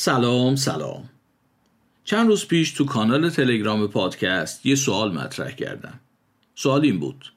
سلام 0.00 0.56
سلام. 0.56 1.08
چند 2.04 2.28
روز 2.28 2.46
پیش 2.46 2.72
تو 2.72 2.84
کانال 2.84 3.30
تلگرام 3.30 3.86
پادکست 3.86 4.66
یه 4.66 4.74
سوال 4.74 5.12
مطرح 5.12 5.50
کردم. 5.50 6.00
سوال 6.54 6.84
این 6.84 7.00
بود. 7.00 7.32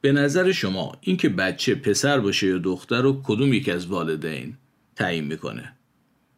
به 0.00 0.12
نظر 0.12 0.52
شما 0.52 0.92
اینکه 1.00 1.28
بچه 1.28 1.74
پسر 1.74 2.20
باشه 2.20 2.46
یا 2.46 2.58
دختر 2.58 3.02
رو 3.02 3.22
کدوم 3.24 3.52
یک 3.52 3.68
از 3.68 3.86
والدین 3.86 4.56
تعیین 4.96 5.24
می‌کنه؟ 5.24 5.72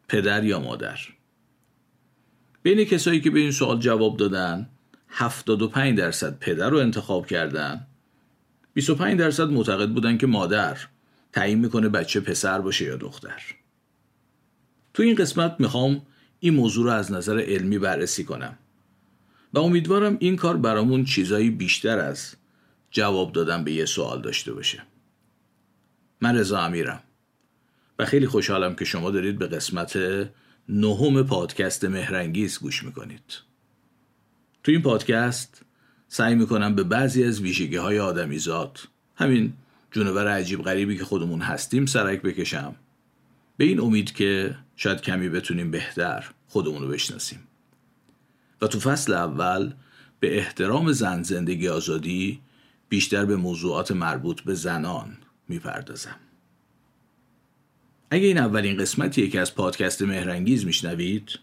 پدر 0.07 0.43
یا 0.43 0.59
مادر؟ 0.59 0.99
بین 2.63 2.83
کسایی 2.83 3.21
که 3.21 3.29
به 3.29 3.39
این 3.39 3.51
سوال 3.51 3.79
جواب 3.79 4.17
دادن 4.17 4.69
75 5.09 5.97
درصد 5.97 6.39
پدر 6.39 6.69
رو 6.69 6.77
انتخاب 6.77 7.27
کردن. 7.27 7.87
25 8.73 9.19
درصد 9.19 9.49
معتقد 9.49 9.89
بودن 9.89 10.17
که 10.17 10.27
مادر 10.27 10.77
تعیین 11.33 11.59
می‌کنه 11.59 11.89
بچه 11.89 12.19
پسر 12.19 12.61
باشه 12.61 12.85
یا 12.85 12.95
دختر. 12.95 13.41
تو 14.97 15.03
این 15.03 15.15
قسمت 15.15 15.55
می‌خوام 15.59 16.01
این 16.39 16.53
موضوع 16.53 16.85
رو 16.85 16.91
از 16.91 17.11
نظر 17.11 17.39
علمی 17.39 17.79
بررسی 17.79 18.23
کنم. 18.23 18.57
و 19.53 19.59
امیدوارم 19.59 20.17
این 20.19 20.35
کار 20.35 20.57
برامون 20.57 21.05
چیزایی 21.05 21.49
بیشتر 21.49 21.99
از 21.99 22.35
جواب 22.91 23.31
دادن 23.31 23.63
به 23.63 23.71
یه 23.71 23.85
سوال 23.85 24.21
داشته 24.21 24.53
باشه. 24.53 24.83
من 26.21 26.37
رضا 26.37 26.59
امیرم. 26.59 27.03
و 27.99 28.05
خیلی 28.05 28.27
خوشحالم 28.27 28.75
که 28.75 28.85
شما 28.85 29.11
دارید 29.11 29.37
به 29.37 29.47
قسمت 29.47 29.99
نهم 30.69 31.23
پادکست 31.23 31.85
مهرنگیز 31.85 32.59
گوش 32.59 32.83
می‌کنید. 32.83 33.33
تو 34.63 34.71
این 34.71 34.81
پادکست 34.81 35.61
سعی 36.07 36.35
می‌کنم 36.35 36.75
به 36.75 36.83
بعضی 36.83 37.23
از 37.23 37.41
ویژگی 37.41 37.75
های 37.75 37.99
آدمیزاد 37.99 38.79
همین 39.15 39.53
جونور 39.91 40.27
عجیب 40.27 40.61
غریبی 40.61 40.97
که 40.97 41.05
خودمون 41.05 41.41
هستیم 41.41 41.85
سرک 41.85 42.21
بکشم. 42.21 42.75
به 43.57 43.65
این 43.65 43.79
امید 43.79 44.13
که 44.13 44.55
شاید 44.75 45.01
کمی 45.01 45.29
بتونیم 45.29 45.71
بهتر 45.71 46.25
خودمون 46.47 46.81
رو 46.81 46.87
بشناسیم. 46.87 47.39
و 48.61 48.67
تو 48.67 48.79
فصل 48.79 49.13
اول 49.13 49.73
به 50.19 50.37
احترام 50.37 50.91
زن 50.91 51.23
زندگی 51.23 51.67
آزادی 51.67 52.41
بیشتر 52.89 53.25
به 53.25 53.35
موضوعات 53.35 53.91
مربوط 53.91 54.41
به 54.41 54.53
زنان 54.53 55.17
می‌پردازم. 55.47 56.15
اگه 58.11 58.27
این 58.27 58.37
اولین 58.37 58.77
قسمتیه 58.77 59.29
که 59.29 59.39
از 59.39 59.55
پادکست 59.55 60.01
مهرنگیز 60.01 60.65
میشنوید 60.65 61.39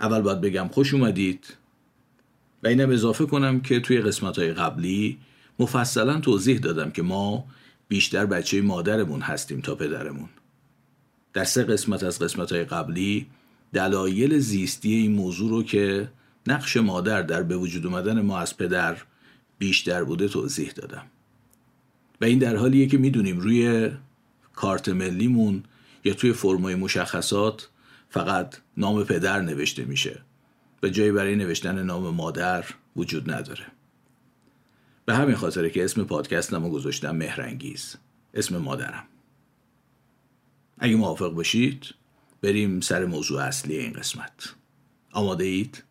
اول 0.00 0.20
باید 0.20 0.40
بگم 0.40 0.68
خوش 0.68 0.94
اومدید 0.94 1.56
و 2.62 2.68
اینم 2.68 2.90
اضافه 2.90 3.26
کنم 3.26 3.60
که 3.60 3.80
توی 3.80 4.00
قسمت 4.00 4.38
های 4.38 4.52
قبلی 4.52 5.18
مفصلا 5.58 6.20
توضیح 6.20 6.58
دادم 6.58 6.90
که 6.90 7.02
ما 7.02 7.44
بیشتر 7.88 8.26
بچه 8.26 8.62
مادرمون 8.62 9.20
هستیم 9.20 9.60
تا 9.60 9.74
پدرمون. 9.74 10.28
در 11.32 11.44
سه 11.44 11.64
قسمت 11.64 12.02
از 12.02 12.18
قسمت 12.18 12.52
های 12.52 12.64
قبلی 12.64 13.26
دلایل 13.72 14.38
زیستی 14.38 14.92
این 14.92 15.12
موضوع 15.12 15.50
رو 15.50 15.62
که 15.62 16.10
نقش 16.46 16.76
مادر 16.76 17.22
در 17.22 17.42
به 17.42 17.56
وجود 17.56 17.86
اومدن 17.86 18.20
ما 18.20 18.38
از 18.38 18.56
پدر 18.56 18.96
بیشتر 19.58 20.04
بوده 20.04 20.28
توضیح 20.28 20.70
دادم. 20.70 21.06
و 22.20 22.24
این 22.24 22.38
در 22.38 22.56
حالیه 22.56 22.86
که 22.86 22.98
می‌دونیم 22.98 23.38
روی 23.38 23.90
کارت 24.52 24.88
ملیمون 24.88 25.62
یا 26.04 26.14
توی 26.14 26.32
فرمای 26.32 26.74
مشخصات 26.74 27.68
فقط 28.10 28.56
نام 28.76 29.04
پدر 29.04 29.40
نوشته 29.40 29.84
میشه 29.84 30.20
و 30.82 30.88
جایی 30.88 31.12
برای 31.12 31.36
نوشتن 31.36 31.82
نام 31.82 32.14
مادر 32.14 32.64
وجود 32.96 33.30
نداره. 33.30 33.66
به 35.04 35.14
همین 35.14 35.36
خاطره 35.36 35.70
که 35.70 35.84
اسم 35.84 36.04
پادکست 36.04 36.52
رو 36.52 36.70
گذاشتم 36.70 37.16
مهرنگیز 37.16 37.96
اسم 38.34 38.56
مادرم. 38.56 39.04
اگه 40.80 40.96
موافق 40.96 41.28
باشید 41.28 41.86
بریم 42.42 42.80
سر 42.80 43.04
موضوع 43.04 43.42
اصلی 43.42 43.76
این 43.76 43.92
قسمت 43.92 44.54
آماده 45.12 45.44
اید؟ 45.44 45.84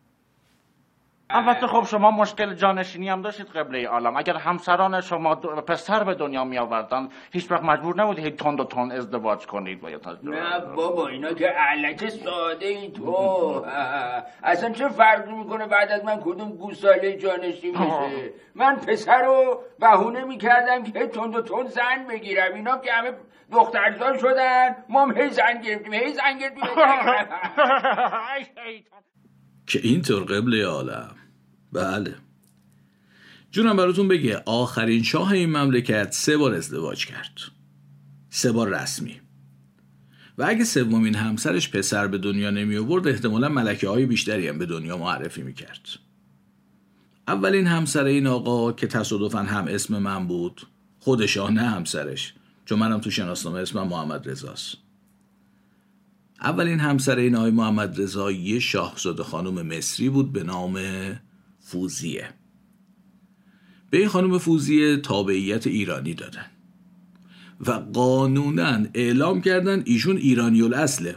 البته 1.32 1.66
خب 1.66 1.84
شما 1.84 2.10
مشکل 2.10 2.54
جانشینی 2.54 3.08
هم 3.08 3.22
داشتید 3.22 3.46
قبله 3.46 3.88
عالم. 3.88 4.16
اگر 4.16 4.36
همسران 4.36 5.00
شما 5.00 5.34
پسر 5.34 6.04
به 6.04 6.14
دنیا 6.14 6.44
می 6.44 6.58
آوردن 6.58 7.08
هیچ 7.32 7.50
وقت 7.50 7.62
مجبور 7.62 7.96
نبودید 7.96 8.24
هی 8.24 8.30
تند 8.30 8.60
و 8.60 8.64
تند 8.64 8.92
ازدواج 8.92 9.46
کنید 9.46 9.80
نه 10.22 10.60
بابا 10.60 11.08
اینا 11.08 11.32
که 11.32 11.46
علک 11.46 12.08
ساده 12.08 12.66
ای 12.66 12.90
تو. 12.90 13.66
اصلا 14.42 14.70
چه 14.70 14.88
فرقی 14.88 15.32
می‌کنه 15.32 15.66
بعد 15.66 15.90
از 15.90 16.04
من 16.04 16.20
کدوم 16.20 16.50
گوساله 16.50 17.16
جانشین 17.16 17.72
بشه 17.72 18.32
من 18.54 18.76
پسر 18.76 19.22
رو 19.22 19.62
بهونه 19.80 20.24
می‌کردم 20.24 20.84
که 20.84 21.06
تند 21.06 21.36
و 21.36 21.42
تند 21.42 21.68
زن 21.68 22.06
بگیرم. 22.10 22.54
اینا 22.54 22.78
که 22.78 22.92
همه 22.92 23.12
دخترزا 23.52 24.18
شدن 24.18 24.76
ما 24.88 25.02
هم 25.02 25.16
هی 25.16 25.30
زن 25.30 25.60
گرفتیم 25.60 25.92
هی 25.92 26.12
زن 26.12 26.38
گرفتیم. 26.40 26.62
که 29.66 29.80
اینطور 29.82 30.22
قبل 30.22 30.64
عالم. 30.64 31.19
بله. 31.72 32.14
جونم 33.50 33.76
براتون 33.76 34.08
بگه 34.08 34.42
آخرین 34.46 35.02
شاه 35.02 35.32
این 35.32 35.56
مملکت 35.56 36.12
سه 36.12 36.36
بار 36.36 36.54
ازدواج 36.54 37.06
کرد. 37.06 37.32
سه 38.30 38.52
بار 38.52 38.68
رسمی. 38.68 39.20
و 40.38 40.44
اگه 40.48 40.64
سومین 40.64 41.14
همسرش 41.14 41.70
پسر 41.70 42.06
به 42.06 42.18
دنیا 42.18 42.50
نمی 42.50 42.76
آورد 42.76 43.08
احتمالا 43.08 43.48
ملکه 43.48 43.88
های 43.88 44.06
بیشتری 44.06 44.48
هم 44.48 44.58
به 44.58 44.66
دنیا 44.66 44.96
معرفی 44.96 45.42
می 45.42 45.54
کرد. 45.54 45.88
اولین 47.28 47.66
همسر 47.66 48.04
این 48.04 48.26
آقا 48.26 48.72
که 48.72 48.86
تصادفا 48.86 49.38
هم 49.38 49.64
اسم 49.68 49.98
من 49.98 50.26
بود 50.26 50.66
خودش 50.98 51.36
نه 51.36 51.62
همسرش 51.62 52.34
چون 52.64 52.78
منم 52.78 52.98
تو 53.00 53.10
شناسنامه 53.10 53.58
اسمم 53.58 53.88
محمد 53.88 54.28
رضاست. 54.28 54.76
اولین 56.40 56.80
همسر 56.80 57.16
این 57.16 57.36
آقای 57.36 57.50
محمد 57.50 58.00
رضا 58.00 58.30
یه 58.30 58.58
شاهزاده 58.58 59.22
خانم 59.22 59.66
مصری 59.66 60.08
بود 60.08 60.32
به 60.32 60.42
نام 60.42 60.78
فوزیه. 61.70 62.28
به 63.90 63.98
این 63.98 64.08
خانم 64.08 64.38
فوزیه 64.38 64.96
تابعیت 64.96 65.66
ایرانی 65.66 66.14
دادن. 66.14 66.46
و 67.66 67.70
قانونا 67.72 68.86
اعلام 68.94 69.40
کردن 69.40 69.82
ایشون 69.84 70.16
ایرانی 70.16 70.62
اصله 70.62 71.16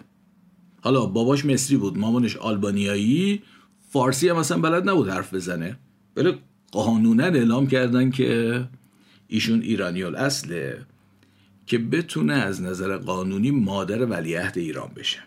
حالا 0.81 1.05
باباش 1.05 1.45
مصری 1.45 1.77
بود 1.77 1.97
مامانش 1.97 2.37
آلبانیایی 2.37 3.41
فارسی 3.89 4.29
هم 4.29 4.35
اصلا 4.35 4.57
بلد 4.57 4.89
نبود 4.89 5.09
حرف 5.09 5.33
بزنه. 5.33 5.79
ولی 6.15 6.33
قانونا 6.71 7.23
اعلام 7.23 7.67
کردن 7.67 8.09
که 8.09 8.63
ایشون 9.27 9.61
ایرانی 9.61 10.03
اصله 10.03 10.85
که 11.65 11.77
بتونه 11.77 12.33
از 12.33 12.61
نظر 12.61 12.97
قانونی 12.97 13.51
مادر 13.51 14.05
ولیعهد 14.05 14.57
ایران 14.57 14.91
بشه. 14.95 15.19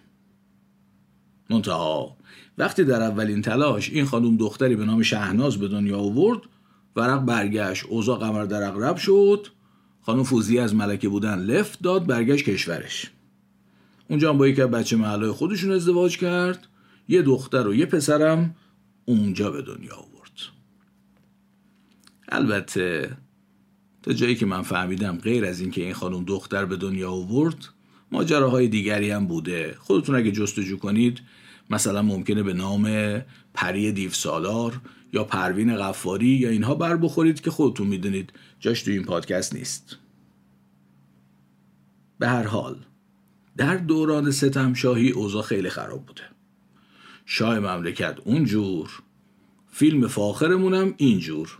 منتها 1.50 2.16
وقتی 2.58 2.84
در 2.84 3.02
اولین 3.02 3.42
تلاش 3.42 3.90
این 3.90 4.04
خانم 4.04 4.36
دختری 4.36 4.76
به 4.76 4.84
نام 4.84 5.02
شهناز 5.02 5.56
به 5.56 5.68
دنیا 5.68 5.98
آورد 5.98 6.40
ورق 6.96 7.24
برگشت 7.24 7.86
اوضاع 7.86 8.18
قمر 8.18 8.44
در 8.44 8.68
اقرب 8.68 8.96
شد. 8.96 9.46
خانم 10.02 10.22
فوزی 10.22 10.58
از 10.58 10.74
ملکه 10.74 11.08
بودن 11.08 11.38
لفت 11.38 11.82
داد 11.82 12.06
برگشت 12.06 12.44
کشورش. 12.44 13.10
اونجا 14.10 14.32
هم 14.32 14.38
با 14.38 14.48
یکی 14.48 14.62
بچه 14.62 14.96
محلای 14.96 15.30
خودشون 15.30 15.72
ازدواج 15.72 16.18
کرد. 16.18 16.66
یه 17.08 17.22
دختر 17.22 17.68
و 17.68 17.74
یه 17.74 17.86
پسرم 17.86 18.54
اونجا 19.04 19.50
به 19.50 19.62
دنیا 19.62 19.94
آورد. 19.94 20.32
البته 22.28 23.16
تا 24.02 24.12
جایی 24.12 24.34
که 24.34 24.46
من 24.46 24.62
فهمیدم 24.62 25.18
غیر 25.18 25.44
از 25.44 25.60
اینکه 25.60 25.82
این 25.82 25.94
خانم 25.94 26.24
دختر 26.24 26.64
به 26.64 26.76
دنیا 26.76 27.10
آورد 27.10 27.68
ماجراهای 28.12 28.68
دیگری 28.68 29.10
هم 29.10 29.26
بوده. 29.26 29.76
خودتون 29.78 30.14
اگه 30.14 30.32
جستجو 30.32 30.76
کنید 30.76 31.20
مثلا 31.70 32.02
ممکنه 32.02 32.42
به 32.42 32.52
نام 32.52 33.18
پری 33.54 33.92
دیو 33.92 34.10
سالار 34.10 34.80
یا 35.12 35.24
پروین 35.24 35.76
غفاری 35.76 36.26
یا 36.26 36.50
اینها 36.50 36.74
بر 36.74 36.96
بخورید 36.96 37.40
که 37.40 37.50
خودتون 37.50 37.86
می‌دونید. 37.86 38.32
جاش 38.60 38.82
تو 38.82 38.90
این 38.90 39.04
پادکست 39.04 39.54
نیست. 39.54 39.96
به 42.18 42.28
هر 42.28 42.46
حال 42.46 42.76
در 43.56 43.76
دوران 43.76 44.30
ستم 44.30 44.74
شاهی 44.74 45.10
اوضاع 45.10 45.42
خیلی 45.42 45.70
خراب 45.70 46.06
بوده. 46.06 46.22
شاه 47.26 47.58
مملکت 47.58 48.18
اونجور 48.24 49.02
فیلم 49.72 50.08
فاخرمونم 50.08 50.94
اینجور. 50.96 51.58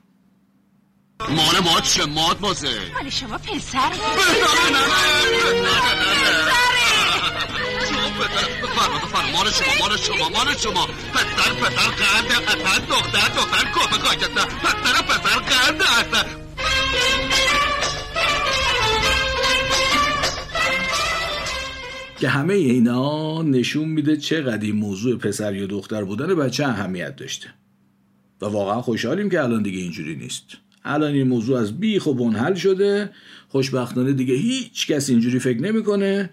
مال 1.20 1.58
ما 1.64 1.80
چه 1.80 2.06
ماد 2.06 2.40
بازه. 2.40 2.68
مال 2.94 3.10
شما 3.10 3.38
پسر. 3.38 3.92
مال 9.32 9.50
شما 9.50 9.72
مال 9.80 9.96
شما 9.96 10.28
مال 10.28 10.56
شما. 10.56 10.86
قرد 10.86 12.32
اصلا 12.48 12.86
دختر 12.88 13.28
دختر 13.28 13.70
کافه 13.74 13.98
کاجسته 13.98 14.44
پسر 14.44 15.02
پسر 15.02 15.38
قرد 15.38 15.82
اصلا 15.82 16.46
که 22.20 22.28
همه 22.28 22.54
اینا 22.54 23.42
نشون 23.42 23.88
میده 23.88 24.16
چقدر 24.16 24.64
این 24.64 24.76
موضوع 24.76 25.18
پسر 25.18 25.54
یا 25.54 25.66
دختر 25.66 26.04
بودن 26.04 26.34
بچه 26.34 26.64
اهمیت 26.66 27.16
داشته. 27.16 27.48
و 28.42 28.46
واقعا 28.46 28.82
خوشحالیم 28.82 29.30
که 29.30 29.42
الان 29.42 29.62
دیگه 29.62 29.78
اینجوری 29.78 30.16
نیست. 30.16 30.44
الان 30.84 31.12
این 31.12 31.28
موضوع 31.28 31.58
از 31.58 31.80
بیخ 31.80 32.06
و 32.06 32.14
بنحل 32.14 32.54
شده. 32.54 33.10
خوشبختانه 33.48 34.12
دیگه 34.12 34.34
هیچ 34.34 34.86
کس 34.86 35.10
اینجوری 35.10 35.38
فکر 35.38 35.60
نمی‌کنه. 35.60 36.30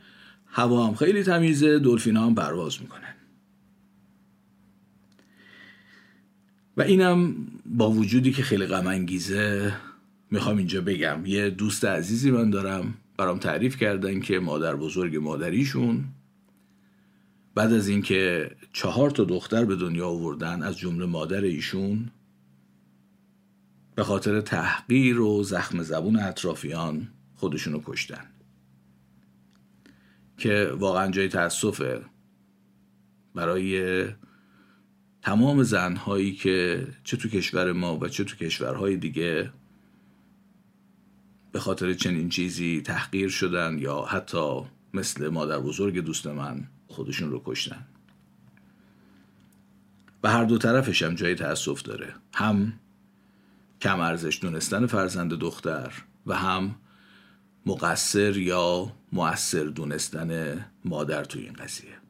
هوا 0.55 0.87
هم 0.87 0.95
خیلی 0.95 1.23
تمیزه 1.23 1.79
دلفین 1.79 2.17
هم 2.17 2.35
پرواز 2.35 2.81
می‌کنن 2.81 3.15
و 6.77 6.81
اینم 6.81 7.35
با 7.65 7.91
وجودی 7.91 8.31
که 8.31 8.43
خیلی 8.43 8.65
غم 8.65 8.87
انگیزه 8.87 9.73
می‌خوام 10.31 10.57
اینجا 10.57 10.81
بگم. 10.81 11.25
یه 11.25 11.49
دوست 11.49 11.85
عزیزی 11.85 12.31
من 12.31 12.49
دارم 12.49 12.93
برام 13.17 13.39
تعریف 13.39 13.77
کردن 13.77 14.19
که 14.19 14.39
مادر 14.39 14.75
بزرگ 14.75 15.15
مادریشون 15.15 16.03
بعد 17.55 17.73
از 17.73 17.87
اینکه 17.87 18.51
چهار 18.73 19.09
تا 19.09 19.23
دختر 19.23 19.65
به 19.65 19.75
دنیا 19.75 20.07
آوردن 20.07 20.63
از 20.63 20.77
جمله 20.77 21.05
مادر 21.05 21.41
ایشون 21.41 22.09
به 23.95 24.03
خاطر 24.03 24.41
تحقیر 24.41 25.19
و 25.19 25.43
زخم 25.43 25.83
زبون 25.83 26.19
اطرافیان 26.19 27.07
خودشونو 27.35 27.81
کشتن. 27.85 28.32
که 30.37 30.71
واقعا 30.77 31.11
جای 31.11 31.27
تاسفه 31.27 32.01
برای 33.35 34.05
تمام 35.21 35.63
زنهایی 35.63 36.31
که 36.35 36.87
چه 37.03 37.17
تو 37.17 37.29
کشور 37.29 37.71
ما 37.71 37.97
و 37.97 38.07
چه 38.07 38.23
تو 38.23 38.35
کشورهای 38.35 38.97
دیگه 38.97 39.51
به 41.51 41.59
خاطر 41.59 41.93
چنین 41.93 42.29
چیزی 42.29 42.81
تحقیر 42.81 43.29
شدن 43.29 43.77
یا 43.79 44.01
حتی 44.01 44.61
مثل 44.93 45.27
مادر 45.29 45.59
بزرگ 45.59 45.99
دوست 45.99 46.27
من 46.27 46.67
خودشون 46.87 47.31
رو 47.31 47.41
کشتن. 47.45 47.85
و 50.23 50.31
هر 50.31 50.43
دو 50.43 50.57
طرفش 50.57 51.03
هم 51.03 51.15
جای 51.15 51.35
تأسف 51.35 51.81
داره. 51.81 52.13
هم 52.33 52.73
کم 53.81 53.99
ارزش 53.99 54.39
دونستن 54.41 54.85
فرزند 54.85 55.33
دختر 55.33 55.93
و 56.27 56.35
هم 56.35 56.75
مقصر 57.65 58.37
یا 58.37 58.91
مؤثر 59.11 59.63
دونستن 59.63 60.65
مادر 60.85 61.23
تو 61.23 61.39
این 61.39 61.53
قضیه؟ 61.53 62.02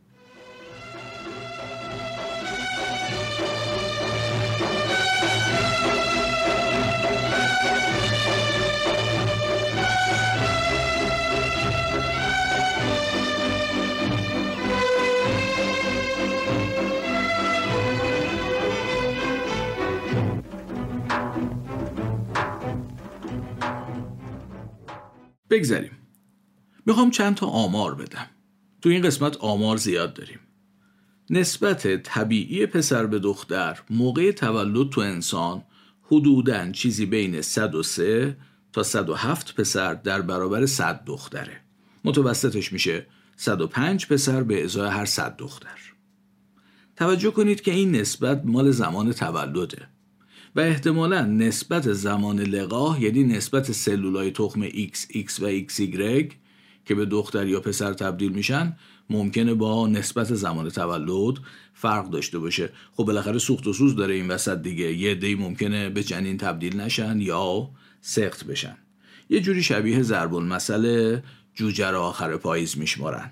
بگذریم. 25.53 25.91
می‌خوام 26.85 27.11
چند 27.11 27.35
تا 27.35 27.47
آمار 27.47 27.95
بدم. 27.95 28.25
تو 28.81 28.89
این 28.89 29.01
قسمت 29.01 29.37
آمار 29.37 29.77
زیاد 29.77 30.13
داریم. 30.13 30.39
نسبت 31.29 32.03
طبیعی 32.03 32.65
پسر 32.65 33.05
به 33.05 33.19
دختر 33.19 33.79
موقع 33.89 34.31
تولد 34.31 34.89
تو 34.89 35.01
انسان 35.01 35.63
حدوداً 36.03 36.71
چیزی 36.71 37.05
بین 37.05 37.41
103 37.41 38.37
تا 38.73 38.83
107 38.83 39.55
پسر 39.55 39.93
در 39.93 40.21
برابر 40.21 40.65
100 40.65 41.05
دختره. 41.05 41.61
متوسطش 42.03 42.73
میشه 42.73 43.05
105 43.35 44.07
پسر 44.07 44.43
به 44.43 44.63
ازای 44.63 44.89
هر 44.89 45.05
100 45.05 45.37
دختر. 45.37 45.79
توجه 46.95 47.31
کنید 47.31 47.61
که 47.61 47.71
این 47.71 47.95
نسبت 47.95 48.41
مال 48.45 48.71
زمان 48.71 49.11
تولده. 49.11 49.87
و 50.55 50.59
احتمالا 50.59 51.21
نسبت 51.21 51.93
زمان 51.93 52.39
لقاح 52.39 53.03
یعنی 53.03 53.23
نسبت 53.23 53.71
سلولای 53.71 54.31
تخم 54.31 54.69
XX 54.69 55.39
و 55.39 55.59
XY 55.59 56.33
که 56.85 56.95
به 56.95 57.05
دختر 57.05 57.47
یا 57.47 57.59
پسر 57.59 57.93
تبدیل 57.93 58.31
میشن 58.31 58.75
ممکنه 59.09 59.53
با 59.53 59.87
نسبت 59.87 60.33
زمان 60.33 60.69
تولد 60.69 61.35
فرق 61.73 62.09
داشته 62.09 62.39
باشه. 62.39 62.69
خب 62.93 63.03
بالاخره 63.03 63.39
سوخت 63.39 63.67
و 63.67 63.73
سوز 63.73 63.95
داره 63.95 64.13
این 64.13 64.27
وسط 64.27 64.61
دیگه. 64.61 64.93
یه 64.93 65.15
دی 65.15 65.35
ممکنه 65.35 65.89
به 65.89 66.03
جنین 66.03 66.37
تبدیل 66.37 66.81
نشن 66.81 67.21
یا 67.21 67.69
سخت 68.01 68.45
بشن. 68.45 68.77
یه 69.29 69.39
جوری 69.39 69.63
شبیه 69.63 70.01
ضرب 70.01 70.35
المثل 70.35 71.17
جوجه 71.55 71.87
رو 71.87 71.99
آخر 71.99 72.37
پاییز 72.37 72.77
میشمارن. 72.77 73.31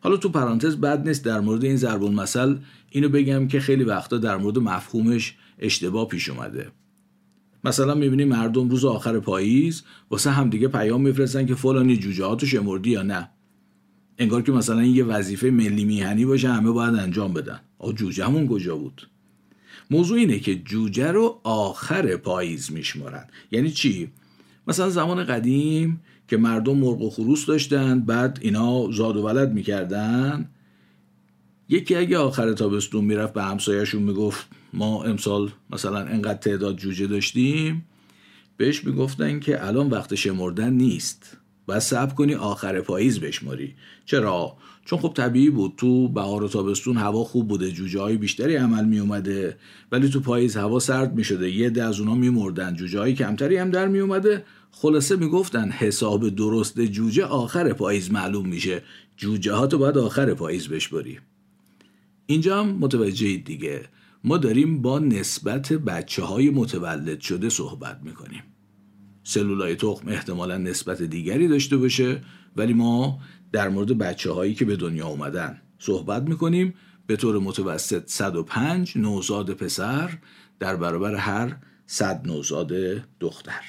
حالا 0.00 0.16
تو 0.16 0.28
پرانتز 0.28 0.76
بد 0.76 1.08
نیست 1.08 1.24
در 1.24 1.40
مورد 1.40 1.64
این 1.64 1.76
ضرب 1.76 2.04
المثل 2.04 2.56
اینو 2.90 3.08
بگم 3.08 3.48
که 3.48 3.60
خیلی 3.60 3.84
وقتا 3.84 4.18
در 4.18 4.36
مورد 4.36 4.58
مفهومش 4.58 5.34
اشتباه 5.58 6.08
پیش 6.08 6.28
اومده. 6.28 6.70
مثلا 7.64 7.94
می‌بینی 7.94 8.24
مردم 8.24 8.68
روز 8.68 8.84
آخر 8.84 9.18
پاییز 9.18 9.82
واسه 10.10 10.30
همدیگه 10.30 10.68
پیام 10.68 11.02
میفرستن 11.02 11.46
که 11.46 11.54
فلانی 11.54 11.96
جوجه 11.96 12.46
شمردی 12.46 12.90
یا 12.90 13.02
نه. 13.02 13.30
انگار 14.18 14.42
که 14.42 14.52
مثلا 14.52 14.84
یه 14.84 15.04
وظیفه 15.04 15.50
ملی 15.50 15.84
میهنی 15.84 16.24
باشه 16.24 16.48
همه 16.48 16.70
باید 16.70 16.94
انجام 16.94 17.32
بدن. 17.32 17.60
آ 17.78 17.92
جوجه 17.92 18.24
همون 18.24 18.48
کجا 18.48 18.76
بود؟ 18.76 19.08
موضوع 19.90 20.18
اینه 20.18 20.38
که 20.38 20.54
جوجه 20.54 21.12
رو 21.12 21.40
آخر 21.44 22.16
پاییز 22.16 22.72
میشمارن. 22.72 23.24
یعنی 23.50 23.70
چی؟ 23.70 24.10
مثلا 24.66 24.90
زمان 24.90 25.24
قدیم 25.24 26.00
که 26.28 26.36
مردم 26.36 26.76
مرغ 26.76 27.02
و 27.02 27.10
خروس 27.10 27.46
داشتن 27.46 28.00
بعد 28.00 28.38
اینا 28.42 28.90
زاد 28.90 29.16
و 29.16 29.22
ولد 29.22 29.52
می‌کردن 29.52 30.48
یکی 31.68 31.94
اگه 31.94 32.18
آخر 32.18 32.52
تابستون 32.52 33.04
می‌رفت 33.04 33.32
به 33.32 33.42
همسایهشون 33.42 34.02
می‌گفت 34.02 34.46
ما 34.72 35.04
امسال 35.04 35.50
مثلا 35.70 35.98
انقدر 35.98 36.38
تعداد 36.38 36.76
جوجه 36.76 37.06
داشتیم 37.06 37.84
بهش 38.56 38.84
می‌گفتن 38.84 39.40
که 39.40 39.66
الان 39.66 39.90
وقت 39.90 40.14
شمردن 40.14 40.72
نیست 40.72 41.36
باید 41.66 41.80
صبر 41.80 42.14
کنی 42.14 42.34
آخر 42.34 42.80
پاییز 42.80 43.20
بشماری. 43.20 43.74
چرا؟ 44.04 44.56
چون 44.84 44.98
خب 44.98 45.12
طبیعی 45.14 45.50
بود. 45.50 45.74
تو 45.76 46.08
بهار 46.08 46.42
و 46.42 46.48
تابستون 46.48 46.96
هوا 46.96 47.24
خوب 47.24 47.48
بوده 47.48 47.70
جوجه 47.70 48.00
های 48.00 48.16
بیشتری 48.16 48.56
عمل 48.56 48.84
می 48.84 48.98
اومده 48.98 49.56
ولی 49.92 50.08
تو 50.08 50.20
پاییز 50.20 50.56
هوا 50.56 50.78
سرد 50.78 51.14
می 51.14 51.24
شده 51.24 51.50
یه 51.50 51.70
ده 51.70 51.84
از 51.84 52.00
اونا 52.00 52.14
می 52.14 52.30
مردن 52.30 52.74
جوجه 52.74 52.98
های 52.98 53.14
کمتری 53.14 53.56
هم 53.56 53.70
در 53.70 53.88
می 53.88 53.98
اومده 53.98 54.44
خلاصه 54.70 55.16
می‌گفتن 55.16 55.70
حساب 55.70 56.28
درست 56.28 56.80
جوجه 56.80 57.24
آخر 57.24 57.72
پاییز 57.72 58.10
معلوم 58.10 58.48
میشه. 58.48 58.82
جوجه 59.16 59.52
ها 59.52 59.66
تو 59.66 59.78
باید 59.78 59.98
آخر 59.98 60.34
پاییز 60.34 60.68
بشبری 60.68 61.18
اینجا 62.26 62.60
هم 62.60 62.68
متوجه 62.68 63.36
دیگه. 63.36 63.84
ما 64.24 64.38
داریم 64.38 64.82
با 64.82 64.98
نسبت 64.98 65.72
بچه 65.72 66.22
های 66.22 66.50
متولد 66.50 67.20
شده 67.20 67.48
صحبت 67.48 68.00
می‌کنیم. 68.04 68.42
سلولای 69.22 69.74
تخم 69.74 70.08
احتمالا 70.08 70.58
نسبت 70.58 71.02
دیگری 71.02 71.48
داشته 71.48 71.76
باشه 71.76 72.22
ولی 72.56 72.72
ما 72.72 73.18
در 73.52 73.68
مورد 73.68 73.98
بچه 73.98 74.32
هایی 74.32 74.54
که 74.54 74.64
به 74.64 74.76
دنیا 74.76 75.06
اومدن 75.06 75.60
صحبت 75.78 76.22
می‌کنیم. 76.22 76.74
به 77.06 77.16
طور 77.16 77.38
متوسط 77.38 78.02
105 78.06 78.96
نوزاد 78.96 79.50
پسر 79.50 80.18
در 80.58 80.76
برابر 80.76 81.14
هر 81.14 81.56
100 81.86 82.26
نوزاد 82.26 82.72
دختر. 83.20 83.62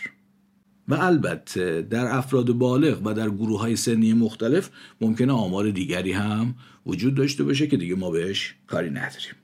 و 0.87 0.93
البته 0.93 1.81
در 1.81 2.17
افراد 2.17 2.51
بالغ 2.51 3.01
و 3.05 3.13
در 3.13 3.29
گروه 3.29 3.59
های 3.59 3.75
سنی 3.75 4.13
مختلف 4.13 4.69
ممکنه 5.01 5.33
آمار 5.33 5.71
دیگری 5.71 6.11
هم 6.11 6.55
وجود 6.85 7.15
داشته 7.15 7.43
باشه 7.43 7.67
که 7.67 7.77
دیگه 7.77 7.95
ما 7.95 8.11
بهش 8.11 8.55
کاری 8.67 8.89
نداریم. 8.89 9.36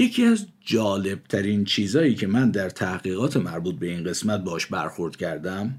یکی 0.00 0.24
از 0.24 0.46
جالبترین 0.60 1.64
چیزایی 1.64 2.14
که 2.14 2.26
من 2.26 2.50
در 2.50 2.70
تحقیقات 2.70 3.36
مربوط 3.36 3.74
به 3.74 3.86
این 3.86 4.04
قسمت 4.04 4.40
باش 4.40 4.66
برخورد 4.66 5.16
کردم 5.16 5.74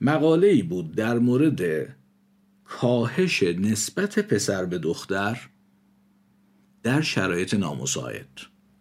مقاله 0.00 0.46
ای 0.46 0.62
بود 0.62 0.94
در 0.94 1.18
مورد 1.18 1.88
کاهش 2.64 3.42
نسبت 3.42 4.18
پسر 4.18 4.64
به 4.64 4.78
دختر 4.78 5.40
در 6.82 7.00
شرایط 7.00 7.54
نامساعد. 7.54 8.28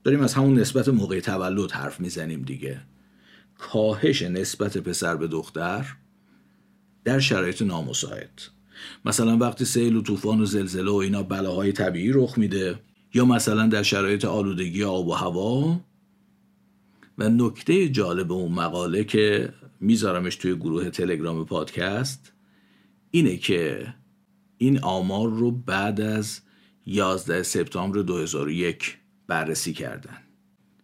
داریم 0.03 0.21
از 0.21 0.33
همون 0.33 0.59
نسبت 0.59 0.89
موقع 0.89 1.19
تولد 1.19 1.71
حرف 1.71 1.99
می‌زنیم 1.99 2.41
دیگه. 2.41 2.81
کاهش 3.57 4.21
نسبت 4.21 4.77
پسر 4.77 5.15
به 5.15 5.27
دختر 5.27 5.85
در 7.03 7.19
شرایط 7.19 7.61
نامساعد. 7.61 8.41
مثلا 9.05 9.37
وقتی 9.37 9.65
سیل 9.65 9.95
و 9.95 10.01
طوفان 10.01 10.41
و 10.41 10.45
زلزله 10.45 10.91
و 10.91 10.95
اینا 10.95 11.23
بلاهای 11.23 11.71
طبیعی 11.71 12.11
رخ 12.11 12.37
میده 12.37 12.79
یا 13.13 13.25
مثلا 13.25 13.67
در 13.67 13.83
شرایط 13.83 14.25
آلودگی 14.25 14.83
آب 14.83 15.07
و 15.07 15.13
هوا. 15.13 15.81
و 17.17 17.29
نکته 17.29 17.89
جالب 17.89 18.31
اون 18.31 18.51
مقاله 18.51 19.03
که 19.03 19.53
میذارمش 19.79 20.35
توی 20.35 20.55
گروه 20.55 20.89
تلگرام 20.89 21.45
پادکست 21.45 22.33
اینه 23.11 23.37
که 23.37 23.93
این 24.57 24.79
آمار 24.79 25.29
رو 25.29 25.51
بعد 25.51 26.01
از 26.01 26.41
11 26.85 27.43
سپتامبر 27.43 28.01
2001 28.01 28.97
بررسی 29.27 29.73
کردن 29.73 30.17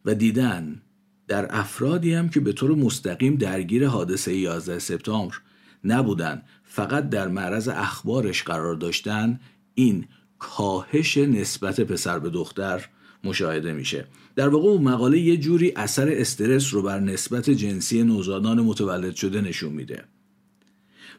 و 0.05 0.15
دیدن 0.15 0.81
در 1.27 1.47
افرادی 1.49 2.13
هم 2.13 2.29
که 2.29 2.39
به 2.39 2.53
طور 2.53 2.75
مستقیم 2.75 3.35
درگیر 3.35 3.87
حادثه 3.87 4.33
11 4.33 4.79
سپتامبر 4.79 5.35
نبودن 5.83 6.41
فقط 6.63 7.09
در 7.09 7.27
معرض 7.27 7.67
اخبارش 7.67 8.43
قرار 8.43 8.75
داشتن 8.75 9.39
این 9.73 10.07
کاهش 10.39 11.17
نسبت 11.17 11.81
پسر 11.81 12.19
به 12.19 12.29
دختر 12.29 12.85
مشاهده 13.23 13.73
میشه. 13.73 14.07
در 14.35 14.49
واقع 14.49 14.69
اون 14.69 14.83
مقاله 14.83 15.19
یه 15.19 15.37
جوری 15.37 15.73
اثر 15.75 16.09
استرس 16.11 16.73
رو 16.73 16.81
بر 16.81 16.99
نسبت 16.99 17.49
جنسی 17.49 18.03
نوزادان 18.03 18.61
متولد 18.61 19.15
شده 19.15 19.41
نشون 19.41 19.73
میده. 19.73 20.03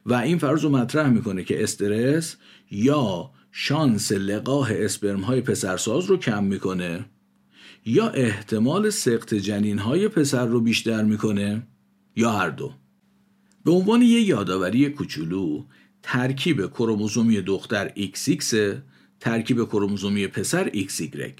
و 0.06 0.14
این 0.14 0.38
فرض 0.38 0.64
رو 0.64 0.70
مطرح 0.70 1.08
می‌کنه 1.08 1.44
که 1.44 1.62
استرس 1.62 2.36
یا 2.70 3.30
شانس 3.52 4.12
لقاه 4.12 4.68
اسپرم 4.72 5.20
های 5.20 5.40
پسرساز 5.40 6.04
رو 6.06 6.16
کم 6.16 6.44
می‌کنه 6.44 7.04
یا 7.86 8.08
احتمال 8.08 8.90
سقط 8.90 9.34
جنین 9.34 9.78
های 9.78 10.08
پسر 10.08 10.46
رو 10.46 10.60
بیشتر 10.60 11.04
می‌کنه 11.04 11.66
یا 12.16 12.30
هر 12.30 12.50
دو. 12.50 12.72
به 13.64 13.70
عنوان 13.70 14.02
یه 14.02 14.20
یادآوری 14.20 14.90
کوچولو 14.90 15.64
ترکیب 16.02 16.66
کروموزومی 16.66 17.40
دختر 17.40 17.88
XX 17.88 18.54
ترکیب 19.20 19.64
کروموزومی 19.64 20.26
پسر 20.26 20.68
XY 20.68 21.32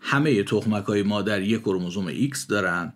همه 0.00 0.42
تخمک 0.42 0.84
های 0.84 1.02
مادر 1.02 1.42
یک 1.42 1.60
کروموزوم 1.60 2.12
X 2.28 2.46
دارن. 2.48 2.92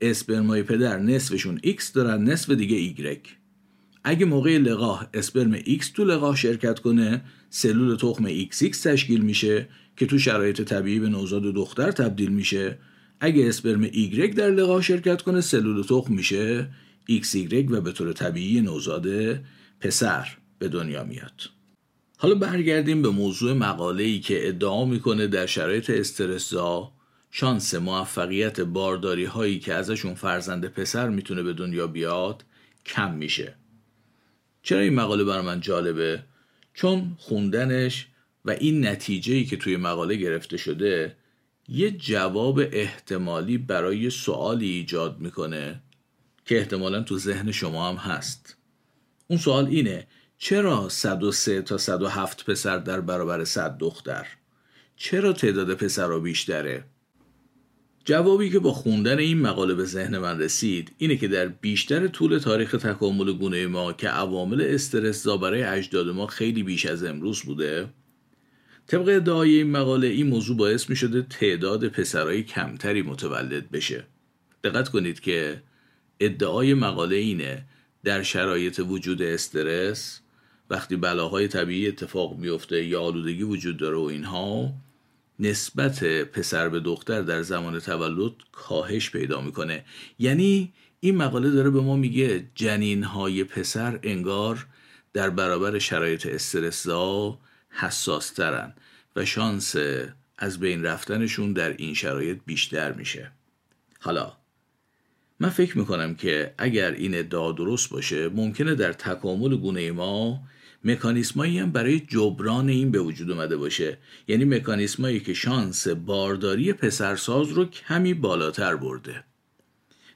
اسپرمای 0.00 0.62
پدر 0.62 0.98
نصفشون 0.98 1.58
X 1.58 1.92
دارن 1.94 2.24
نصف 2.24 2.50
دیگه 2.50 2.94
Y 3.14 3.28
اگه 4.04 4.26
موقع 4.26 4.58
لقاح 4.58 5.06
اسپرم 5.14 5.58
X 5.58 5.84
تو 5.94 6.04
لقاح 6.04 6.36
شرکت 6.36 6.78
کنه 6.78 7.24
سلول 7.50 7.96
تخم 7.96 8.28
XX 8.28 8.76
تشکیل 8.82 9.20
میشه 9.20 9.68
که 9.96 10.06
تو 10.06 10.18
شرایط 10.18 10.60
طبیعی 10.60 11.00
به 11.00 11.08
نوزاد 11.08 11.42
دختر 11.42 11.90
تبدیل 11.90 12.28
میشه. 12.28 12.78
اگه 13.20 13.48
اسپرم 13.48 13.88
Y 13.88 14.34
در 14.34 14.50
لقاح 14.50 14.82
شرکت 14.82 15.22
کنه 15.22 15.40
سلول 15.40 15.82
تخم 15.82 16.14
میشه 16.14 16.68
XY 17.10 17.70
و 17.70 17.80
به 17.80 17.92
طور 17.92 18.12
طبیعی 18.12 18.60
نوزاد 18.60 19.06
پسر 19.80 20.28
به 20.58 20.68
دنیا 20.68 21.04
میاد. 21.04 21.59
حالا 22.22 22.34
برگردیم 22.34 23.02
به 23.02 23.08
موضوع 23.08 23.52
مقاله 23.52 24.02
ای 24.02 24.20
که 24.20 24.48
ادعا 24.48 24.84
می‌کنه 24.84 25.26
در 25.26 25.46
شرایط 25.46 25.90
استرسزا 25.90 26.92
شانس 27.30 27.74
موفقیت 27.74 28.60
بارداری 28.60 29.24
هایی 29.24 29.58
که 29.58 29.74
ازشون 29.74 30.14
فرزند 30.14 30.66
پسر 30.66 31.08
می‌تونه 31.08 31.42
به 31.42 31.52
دنیا 31.52 31.86
بیاد 31.86 32.44
کم 32.86 33.14
میشه 33.14 33.54
چرا 34.62 34.80
این 34.80 34.94
مقاله 34.94 35.24
بر 35.24 35.40
من 35.40 35.60
جالبه؟ 35.60 36.22
چون 36.74 37.16
خوندنش 37.18 38.06
و 38.44 38.50
این 38.50 38.86
نتیجه 38.86 39.34
ای 39.34 39.44
که 39.44 39.56
توی 39.56 39.76
مقاله 39.76 40.14
گرفته 40.14 40.56
شده 40.56 41.16
یه 41.68 41.90
جواب 41.90 42.60
احتمالی 42.72 43.58
برای 43.58 44.10
سوالی 44.10 44.68
ایجاد 44.68 45.20
می‌کنه 45.20 45.80
که 46.46 46.58
احتمالا 46.58 47.02
تو 47.02 47.18
ذهن 47.18 47.52
شما 47.52 47.88
هم 47.88 47.96
هست 47.96 48.56
اون 49.28 49.38
سوال 49.38 49.66
اینه 49.66 50.06
چرا 50.42 50.88
103 50.88 51.62
تا 51.62 51.78
107 51.78 52.44
پسر 52.50 52.78
در 52.78 53.00
برابر 53.00 53.44
100 53.44 53.78
دختر؟ 53.78 54.26
چرا 54.96 55.32
تعداد 55.32 55.74
پسرها 55.74 56.18
بیشتره؟ 56.18 56.84
جوابی 58.04 58.50
که 58.50 58.58
با 58.58 58.72
خوندن 58.72 59.18
این 59.18 59.40
مقاله 59.40 59.74
به 59.74 59.84
ذهن 59.84 60.18
من 60.18 60.38
رسید 60.38 60.92
اینه 60.98 61.16
که 61.16 61.28
در 61.28 61.48
بیشتر 61.48 62.06
طول 62.06 62.38
تاریخ 62.38 62.70
تکامل 62.70 63.32
گونه 63.32 63.66
ما 63.66 63.92
که 63.92 64.08
عوامل 64.08 64.60
استرس 64.60 65.28
برای 65.28 65.62
اجداد 65.62 66.08
ما 66.08 66.26
خیلی 66.26 66.62
بیش 66.62 66.86
از 66.86 67.04
امروز 67.04 67.42
بوده 67.42 67.88
طبق 68.86 69.08
ادعای 69.08 69.56
این 69.56 69.70
مقاله 69.70 70.06
این 70.06 70.26
موضوع 70.26 70.56
باعث 70.56 70.90
می 70.90 70.96
شده 70.96 71.22
تعداد 71.22 71.88
پسرهای 71.88 72.42
کمتری 72.42 73.02
متولد 73.02 73.70
بشه 73.70 74.06
دقت 74.64 74.88
کنید 74.88 75.20
که 75.20 75.62
ادعای 76.20 76.74
مقاله 76.74 77.16
اینه 77.16 77.64
در 78.04 78.22
شرایط 78.22 78.80
وجود 78.88 79.22
استرس 79.22 80.19
وقتی 80.70 80.96
بلاهای 80.96 81.48
طبیعی 81.48 81.88
اتفاق 81.88 82.38
میفته 82.38 82.84
یا 82.84 83.02
آلودگی 83.02 83.42
وجود 83.42 83.76
داره 83.76 83.96
و 83.96 84.00
اینها 84.00 84.72
نسبت 85.38 86.04
پسر 86.04 86.68
به 86.68 86.80
دختر 86.80 87.22
در 87.22 87.42
زمان 87.42 87.80
تولد 87.80 88.32
کاهش 88.52 89.10
پیدا 89.10 89.40
می‌کنه. 89.40 89.84
یعنی 90.18 90.72
این 91.00 91.16
مقاله 91.16 91.50
داره 91.50 91.70
به 91.70 91.80
ما 91.80 91.96
میگه 91.96 92.46
جنین 92.54 93.04
های 93.04 93.44
پسر 93.44 93.98
انگار 94.02 94.66
در 95.12 95.30
برابر 95.30 95.78
شرایط 95.78 96.26
استرسا 96.26 97.38
حساس 97.70 98.30
ترن 98.30 98.72
و 99.16 99.24
شانس 99.24 99.76
از 100.38 100.60
بین 100.60 100.82
رفتنشون 100.82 101.52
در 101.52 101.76
این 101.76 101.94
شرایط 101.94 102.38
بیشتر 102.46 102.92
میشه. 102.92 103.30
حالا 104.00 104.32
من 105.40 105.48
فکر 105.48 105.78
می‌کنم 105.78 106.14
که 106.14 106.54
اگر 106.58 106.90
این 106.90 107.14
ادعا 107.14 107.52
درست 107.52 107.90
باشه 107.90 108.28
ممکنه 108.28 108.74
در 108.74 108.92
تکامل 108.92 109.56
گونه 109.56 109.92
ما 109.92 110.42
مکانیسمایی 110.84 111.58
هم 111.58 111.72
برای 111.72 112.00
جبران 112.00 112.68
این 112.68 112.90
به 112.90 112.98
وجود 113.00 113.30
اومده 113.30 113.56
باشه. 113.56 113.98
یعنی 114.28 114.44
مکانیسمایی 114.44 115.20
که 115.20 115.34
شانس 115.34 115.88
بارداری 115.88 116.72
پسرساز 116.72 117.48
رو 117.48 117.64
کمی 117.64 118.14
بالاتر 118.14 118.76
برده. 118.76 119.24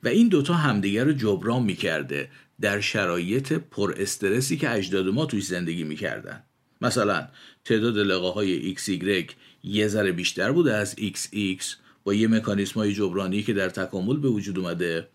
و 0.02 0.09
این 0.09 0.28
دوتا 0.28 0.54
همدیگر 0.54 1.04
رو 1.04 1.12
جبران 1.12 1.62
می‌کرده 1.62 2.30
در 2.61 2.80
شرایط 2.80 3.52
پر 3.52 3.94
استرسی 3.99 4.56
که 4.56 4.71
اجداد 4.71 5.09
ما 5.09 5.26
توی 5.26 5.40
زندگی 5.40 5.85
می‌کردن. 5.85 6.42
مثلا 6.80 7.28
تعداد 7.64 7.99
لقاهای 7.99 8.75
XY 8.76 9.33
یه 9.64 9.88
ذره 9.88 10.12
بیشتر 10.12 10.52
بوده 10.52 10.75
از 10.75 10.94
XX 10.94 11.64
با 12.04 12.14
یه 12.14 12.28
مکانیسم 12.28 12.75
های 12.75 12.92
جبرانی 12.92 13.42
که 13.42 13.52
در 13.52 13.68
تکامل 13.68 14.16
به 14.16 14.28
وجود 14.28 14.59
اومده. 14.59 15.09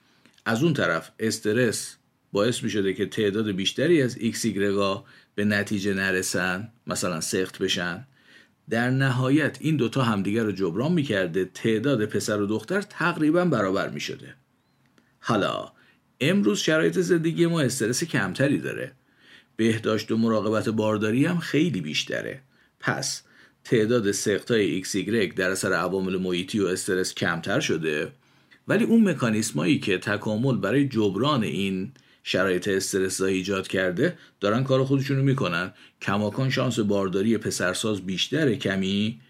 از 0.46 0.64
اون 0.64 0.74
طرف 0.74 1.12
استرس 1.20 1.96
باعث 2.32 2.64
می 2.64 2.70
شده 2.70 2.94
که 2.94 3.06
تعداد 3.06 3.52
بیشتری 3.52 4.02
از 4.02 4.18
XY 4.18 5.04
به 5.40 5.46
نتیجه 5.46 5.94
نرسن 5.94 6.70
مثلا 6.88 7.22
سخت 7.22 7.60
بشن. 7.60 8.08
در 8.70 8.90
نهایت 8.90 9.58
این 9.62 9.78
دوتا 9.78 10.04
همدیگر 10.04 10.44
رو 10.44 10.52
جبران 10.52 10.92
می‌کرده 10.92 11.46
تعداد 11.46 12.06
پسر 12.06 12.42
و 12.42 12.46
دختر 12.46 12.82
تقریبا 12.82 13.46
برابر 13.46 13.90
می 13.90 14.00
شده 14.00 14.36
حالا 15.20 15.72
امروز 16.22 16.60
شرایط 16.60 17.00
زندگی 17.00 17.46
ما 17.46 17.62
استرس 17.62 18.04
کمتری 18.04 18.58
داره. 18.58 18.92
بهداشت 19.56 20.12
و 20.12 20.18
مراقبت 20.18 20.70
بارداری 20.70 21.26
هم 21.26 21.38
خیلی 21.38 21.82
بیشتره. 21.82 22.42
پس 22.80 23.24
تعداد 23.64 24.12
سخت 24.12 24.52
های 24.52 24.84
XY 24.84 25.34
در 25.36 25.52
اثر 25.52 25.74
عوامل 25.74 26.18
محیطی 26.18 26.60
و 26.60 26.66
استرس 26.66 27.14
کمتر 27.14 27.60
شده. 27.60 28.12
ولی 28.68 28.84
اون 28.84 29.10
مکانیسمایی 29.10 29.80
که 29.80 29.98
تکامل 29.98 30.58
برای 30.58 30.88
جبران 30.88 31.44
این 31.44 31.92
شرایط 32.32 32.68
استرس 32.68 33.22
ایجاد 33.22 33.68
کرده 33.68 34.18
دارن 34.40 34.64
کار 34.64 34.84
خودشونو 34.84 35.24
می‌کنن. 35.24 35.74
کماکان 36.02 36.50
شانس 36.50 36.80
بارداری 36.80 37.38
پسرساز 37.38 38.02
بیشتره 38.02 38.56
کمی. 38.56 39.22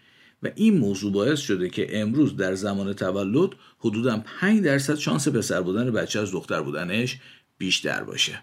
و 0.42 0.48
این 0.54 0.78
موضوع 0.78 1.12
باعث 1.12 1.40
شده 1.40 1.68
که 1.68 2.00
امروز 2.00 2.36
در 2.36 2.54
زمان 2.54 2.92
تولد 2.92 3.50
حدودا 3.78 4.22
5 4.40 4.64
درصد 4.64 4.94
شانس 4.94 5.28
پسر 5.28 5.62
بودن 5.62 5.90
بچه 5.90 6.20
از 6.20 6.32
دختر 6.32 6.62
بودنش 6.62 7.18
بیشتر 7.58 8.04
باشه. 8.04 8.42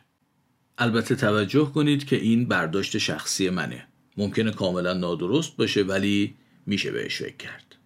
البته 0.77 1.15
توجه 1.15 1.71
کنید 1.73 2.05
که 2.05 2.15
این 2.15 2.47
برداشت 2.47 2.97
شخصی 2.97 3.49
منه. 3.49 3.87
ممکنه 4.17 4.51
کاملا 4.51 4.93
نادرست 4.93 5.57
باشه 5.57 5.83
ولی 5.83 6.35
میشه 6.65 6.91
بهش 6.91 7.17
فکر 7.17 7.37
کرد. 7.37 7.76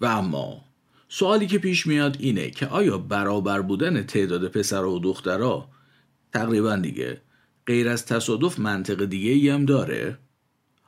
و 0.00 0.06
اما 0.06 0.64
سوالی 1.08 1.46
که 1.46 1.58
پیش 1.58 1.86
میاد 1.86 2.16
اینه 2.20 2.50
که 2.50 2.66
آیا 2.66 2.98
برابر 2.98 3.60
بودن 3.60 4.02
تعداد 4.02 4.48
پسر 4.48 4.84
و 4.84 4.98
دخترها 4.98 5.68
تقریبا 6.32 6.76
دیگه 6.76 7.20
غیر 7.66 7.88
از 7.88 8.06
تصادف 8.06 8.58
منطق 8.58 9.04
دیگه 9.04 9.30
ای 9.30 9.48
هم 9.48 9.64
داره؟ 9.64 10.18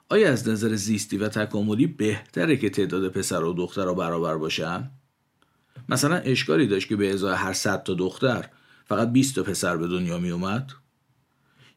آیا 0.08 0.32
از 0.32 0.48
نظر 0.48 0.74
زیستی 0.74 1.16
و 1.16 1.28
تکاملی 1.28 1.86
بهتره 1.86 2.56
که 2.56 2.70
تعداد 2.70 3.08
پسر 3.08 3.42
و 3.42 3.52
دخترها 3.52 3.94
برابر 3.94 4.36
باشن؟ 4.36 4.90
مثلا 5.88 6.16
اشکالی 6.16 6.66
داشت 6.66 6.88
که 6.88 6.96
به 6.96 7.12
ازای 7.12 7.34
هر 7.34 7.52
صد 7.52 7.82
تا 7.82 7.94
دختر 7.94 8.48
فقط 8.84 9.12
20 9.12 9.34
تا 9.34 9.42
پسر 9.42 9.76
به 9.76 9.88
دنیا 9.88 10.18
می 10.18 10.30
اومد؟ 10.30 10.72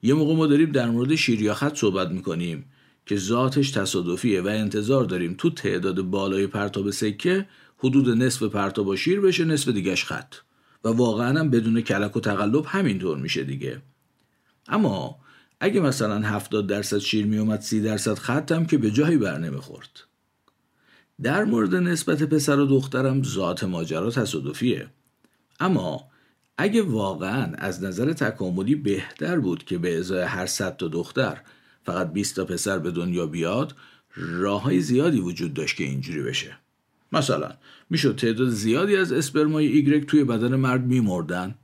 یه 0.01 0.13
موقع 0.13 0.35
ما 0.35 0.47
داریم 0.47 0.71
در 0.71 0.89
مورد 0.89 1.15
شیریاخت 1.15 1.75
صحبت 1.75 2.09
می‌کنیم 2.09 2.71
که 3.05 3.15
ذاتش 3.15 3.71
تصادفیه 3.71 4.41
و 4.41 4.47
انتظار 4.47 5.03
داریم 5.03 5.35
تو 5.37 5.49
تعداد 5.49 6.01
بالای 6.01 6.47
پرتاب 6.47 6.89
سکه 6.89 7.47
حدود 7.77 8.09
نصف 8.09 8.43
پرتاب 8.43 8.95
شیر 8.95 9.21
بشه 9.21 9.45
نصف 9.45 9.67
دیگهش 9.67 10.05
خط. 10.05 10.35
و 10.83 10.89
واقعا 10.89 11.39
هم 11.39 11.49
بدون 11.49 11.81
کلک 11.81 12.17
و 12.17 12.19
تقلب 12.19 12.65
همینطور 12.67 13.17
میشه 13.17 13.43
دیگه. 13.43 13.81
اما 14.67 15.19
اگه 15.59 15.81
مثلا 15.81 16.19
70 16.19 16.67
درصد 16.67 16.97
شیر 16.97 17.25
میومد 17.25 17.59
30 17.59 17.81
درصد 17.81 18.17
خط 18.17 18.51
هم 18.51 18.65
که 18.65 18.77
به 18.77 18.91
جایی 18.91 19.17
بر 19.17 19.37
نمی‌خورد. 19.37 19.99
در 21.21 21.43
مورد 21.43 21.75
نسبت 21.75 22.23
پسر 22.23 22.59
و 22.59 22.65
دخترم 22.65 23.23
ذات 23.23 23.63
ماجرا 23.63 24.11
تصادفیه. 24.11 24.87
اما 25.59 26.11
اگه 26.57 26.81
واقعا 26.81 27.53
از 27.55 27.83
نظر 27.83 28.13
تکاملی 28.13 28.75
بهتر 28.75 29.39
بود 29.39 29.63
که 29.63 29.77
به 29.77 29.97
ازای 29.97 30.23
هر 30.23 30.45
صد 30.45 30.77
تا 30.77 30.87
دختر 30.87 31.41
فقط 31.85 32.13
20 32.13 32.35
تا 32.35 32.45
پسر 32.45 32.79
به 32.79 32.91
دنیا 32.91 33.25
بیاد 33.25 33.75
راه 34.15 34.61
های 34.61 34.81
زیادی 34.81 35.19
وجود 35.19 35.53
داشت 35.53 35.75
که 35.75 35.83
اینجوری 35.83 36.21
بشه. 36.21 36.57
مثلا 37.11 37.51
می‌شد 37.89 38.15
تعداد 38.15 38.49
زیادی 38.49 38.95
از 38.95 39.11
اسپرمای 39.11 39.67
ایگرگ 39.67 40.05
توی 40.05 40.23
بدن 40.23 40.55
مرد 40.55 40.85
میمردن. 40.85 41.55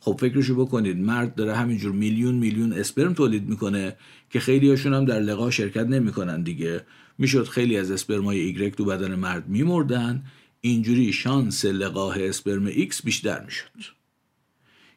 خب 0.00 0.16
فکرشو 0.20 0.54
بکنید 0.54 0.98
مرد 0.98 1.34
داره 1.34 1.56
همینجور 1.56 1.92
میلیون 1.92 2.34
میلیون 2.34 2.72
اسپرم 2.72 3.14
تولید 3.14 3.48
می‌کنه 3.48 3.96
که 4.30 4.40
خیلی 4.40 4.70
هاشون 4.70 4.94
هم 4.94 5.04
در 5.04 5.20
لقاح 5.20 5.50
شرکت 5.50 5.86
نمی‌کنن 5.86 6.42
دیگه. 6.42 6.86
می‌شد 7.18 7.48
خیلی 7.48 7.76
از 7.76 7.90
اسپرمای 7.90 8.40
ایگرگ 8.40 8.76
تو 8.76 8.84
بدن 8.84 9.14
مرد 9.14 9.48
میمردن. 9.48 10.24
اینجوری 10.60 11.12
شانس 11.12 11.64
لقاح 11.64 12.16
اسپرم 12.20 12.66
ایکس 12.66 13.02
بیشتر 13.02 13.44
می‌شد. 13.44 13.70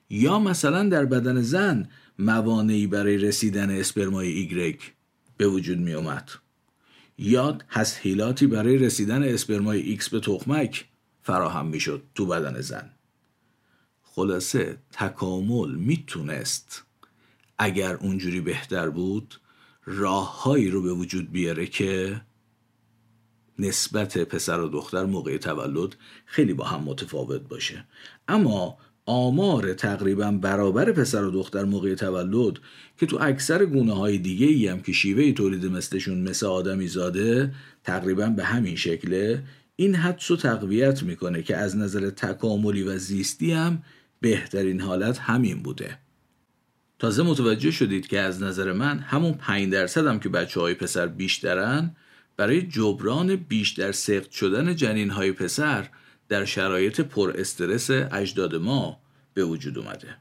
یا 0.10 0.40
مثلا 0.40 0.90
در 0.90 1.06
بدن 1.06 1.42
زن 1.42 1.90
موانعی 2.20 2.88
برای 2.88 3.18
رسیدن 3.18 3.70
اسپرمای 3.70 4.28
ایگرک 4.28 4.94
به 5.38 5.48
وجود 5.48 5.78
می 5.78 5.94
اومد 5.94 6.30
یا 7.18 7.52
تسهیلاتی 7.52 8.48
برای 8.48 8.78
رسیدن 8.78 9.24
اسپرمای 9.24 9.82
ایکس 9.82 10.10
به 10.10 10.20
تخمک 10.20 10.86
فراهم 11.22 11.66
می‌شد 11.66 12.04
تو 12.16 12.26
بدن 12.26 12.62
زن. 12.62 12.92
خلاصه 14.04 14.78
تکامل 14.92 15.76
می‌تونست. 15.76 16.84
اگر 17.58 17.96
اونجوری 17.96 18.42
بهتر 18.42 18.90
بود 18.90 19.40
راههایی 19.86 20.70
رو 20.70 20.82
به 20.82 20.94
وجود 20.94 21.32
بیاره 21.32 21.68
که 21.68 22.22
نسبت 23.60 24.18
پسر 24.18 24.60
و 24.60 24.70
دختر 24.70 25.06
موقع 25.06 25.38
تولد 25.38 25.96
خیلی 26.26 26.54
با 26.54 26.66
هم 26.66 26.84
متفاوت 26.84 27.42
باشه. 27.42 27.86
اما 28.28 28.78
آمار 29.06 29.74
تقریبا 29.74 30.32
برابر 30.32 30.92
پسر 30.92 31.24
و 31.24 31.32
دختر 31.32 31.64
موقع 31.64 31.96
تولد 31.96 32.60
که 33.00 33.06
تو 33.06 33.18
اکثر 33.22 33.66
گونه 33.66 33.94
های 33.94 34.18
دیگه 34.18 34.48
ای 34.48 34.68
هم 34.68 34.82
که 34.82 34.92
شیوه 34.92 35.32
تولید 35.32 35.66
مثلشون 35.66 36.22
مثل 36.22 36.46
آدمی 36.46 36.88
زاده 36.88 37.54
تقریبا 37.84 38.30
به 38.30 38.44
همین 38.44 38.76
شکله 38.76 39.44
این 39.76 39.96
حدس 39.96 40.32
و 40.32 40.36
تقویت 40.36 41.04
می‌کنه 41.04 41.44
که 41.44 41.58
از 41.58 41.78
نظر 41.78 42.10
تکاملی 42.10 42.84
و 42.84 42.98
زیستی 42.98 43.52
هم 43.52 43.84
بهترین 44.22 44.82
حالت 44.82 45.18
همین 45.18 45.64
بوده. 45.64 45.98
تازه 47.00 47.24
متوجه 47.24 47.72
شدید 47.72 48.08
که 48.08 48.20
از 48.20 48.44
نظر 48.44 48.72
من 48.72 49.00
همون 49.00 49.34
5 49.34 49.72
درصد 49.74 50.08
هم 50.08 50.20
که 50.20 50.30
بچه 50.30 50.60
های 50.60 50.74
پسر 50.74 51.08
بیشترن 51.08 51.96
برای 52.38 52.62
جبران 52.62 53.36
بیشتر 53.36 53.92
سخت 53.92 54.32
شدن 54.32 54.76
جنین 54.76 55.10
های 55.10 55.32
پسر 55.32 55.90
در 56.30 56.46
شرایط 56.46 57.02
پر 57.02 57.34
استرس 57.36 57.90
اجداد 57.92 58.56
ما 58.56 59.00
به 59.34 59.44
وجود 59.44 59.78
اومده. 59.78 60.16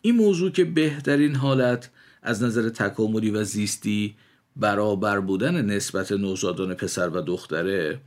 این 0.00 0.14
موضوع 0.16 0.50
که 0.50 0.64
بهترین 0.64 1.34
حالت 1.34 1.90
از 2.22 2.42
نظر 2.42 2.68
تکاملی 2.68 3.30
و 3.30 3.44
زیستی 3.44 4.16
برابر 4.56 5.20
بودن 5.20 5.64
نسبت 5.64 6.12
نوزادان 6.12 6.74
پسر 6.74 7.08
و 7.08 7.20
دختره 7.20 8.00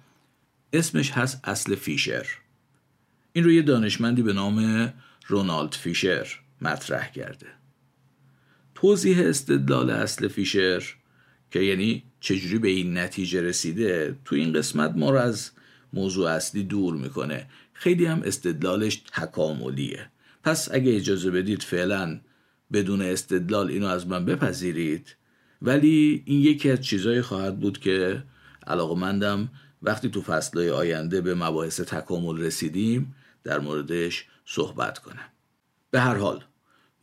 اسمش 0.73 1.11
هست 1.11 1.39
اصل 1.43 1.75
فیشر. 1.75 2.27
این 3.33 3.43
رو 3.43 3.51
یه 3.51 3.61
دانشمندی 3.61 4.21
به 4.21 4.33
نام 4.33 4.93
رونالد 5.27 5.71
فیشر 5.73 6.39
مطرح 6.61 7.11
کرده. 7.11 7.47
توضیح 8.75 9.19
استدلال 9.19 9.89
اصل 9.89 10.27
فیشر 10.27 10.83
که 11.51 11.59
یعنی 11.59 12.03
چجوری 12.19 12.57
به 12.57 12.67
این 12.67 12.97
نتیجه 12.97 13.41
رسیده 13.41 14.15
تو 14.25 14.35
این 14.35 14.53
قسمت 14.53 14.93
ما 14.95 15.09
رو 15.09 15.17
از 15.17 15.51
موضوع 15.93 16.29
اصلی 16.29 16.63
دور 16.63 16.95
می‌کنه. 16.95 17.47
خیلی 17.73 18.05
هم 18.05 18.21
استدلالش 18.25 18.95
تکاملیه. 18.95 20.09
پس 20.43 20.69
اگه 20.71 20.95
اجازه 20.95 21.31
بدید 21.31 21.63
فعلا 21.63 22.19
بدون 22.73 23.01
استدلال 23.01 23.67
اینو 23.67 23.87
از 23.87 24.07
من 24.07 24.25
بپذیرید. 24.25 25.15
ولی 25.61 26.23
این 26.25 26.41
یکی 26.41 26.71
از 26.71 26.81
چیزایی 26.81 27.21
خواهد 27.21 27.59
بود 27.59 27.79
که 27.79 28.23
علاقمندم 28.67 29.49
وقتی 29.81 30.09
تو 30.09 30.21
فصلهای 30.21 30.69
آینده 30.69 31.21
به 31.21 31.35
مباحث 31.35 31.81
تکامل 31.81 32.37
رسیدیم 32.37 33.15
در 33.43 33.59
موردش 33.59 34.25
صحبت 34.45 34.99
کنم. 34.99 35.29
به 35.91 35.99
هر 35.99 36.15
حال 36.15 36.43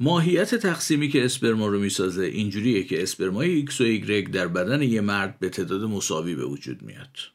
ماهیت 0.00 0.54
تقسیمی 0.54 1.08
که 1.08 1.24
اسپرما 1.24 1.66
رو 1.66 1.80
می‌سازه 1.80 2.24
اینجوریه 2.24 2.84
که 2.84 3.02
اسپرمای 3.02 3.50
ایکس 3.50 3.80
و 3.80 3.84
ایگرگ 3.84 4.30
در 4.30 4.48
بدن 4.48 4.82
یه 4.82 5.00
مرد 5.00 5.38
به 5.38 5.48
تعداد 5.48 5.82
مساوی 5.82 6.34
به 6.34 6.44
وجود 6.44 6.82
میاد. 6.82 7.33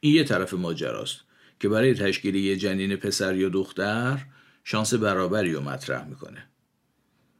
این 0.00 0.14
یه 0.14 0.24
طرف 0.24 0.54
ماجراست 0.54 1.20
که 1.60 1.68
برای 1.68 1.94
تشکیل 1.94 2.34
یه 2.34 2.56
جنین 2.56 2.96
پسر 2.96 3.36
یا 3.36 3.48
دختر 3.48 4.26
شانس 4.64 4.94
برابری 4.94 5.52
رو 5.52 5.60
مطرح 5.60 6.08
می‌کنه. 6.08 6.46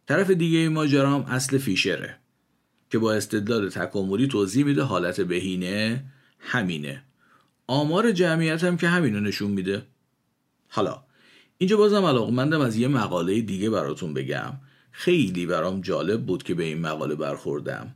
طرف 0.07 0.31
دیگه 0.31 0.69
ماجرا 0.69 1.11
هم 1.11 1.21
اصل 1.21 1.59
فیشره 1.59 2.19
که 2.91 2.99
با 2.99 3.13
استدلال 3.13 3.69
تکاملی 3.69 4.27
توضیح 4.27 4.65
میده 4.65 4.83
حالت 4.83 5.21
بهینه 5.21 6.05
همینه. 6.39 7.03
آمار 7.67 8.13
جمعیت 8.13 8.65
هم 8.65 8.77
که 8.77 8.89
همینو 8.89 9.21
نشون 9.21 9.51
میده. 9.51 9.87
حالا 10.69 11.05
اینجا 11.59 11.77
بازم 11.77 12.05
علاقمندم 12.05 12.61
از 12.61 12.77
یه 12.77 12.89
مقاله 12.89 13.41
دیگه 13.41 13.71
براتون 13.71 14.15
بگم. 14.15 14.53
خیلی 14.91 15.47
برام 15.47 15.81
جالب 15.81 16.27
بود 16.27 16.43
که 16.43 16.55
به 16.55 16.65
این 16.65 16.81
مقاله 16.81 17.15
برخوردم. 17.15 17.95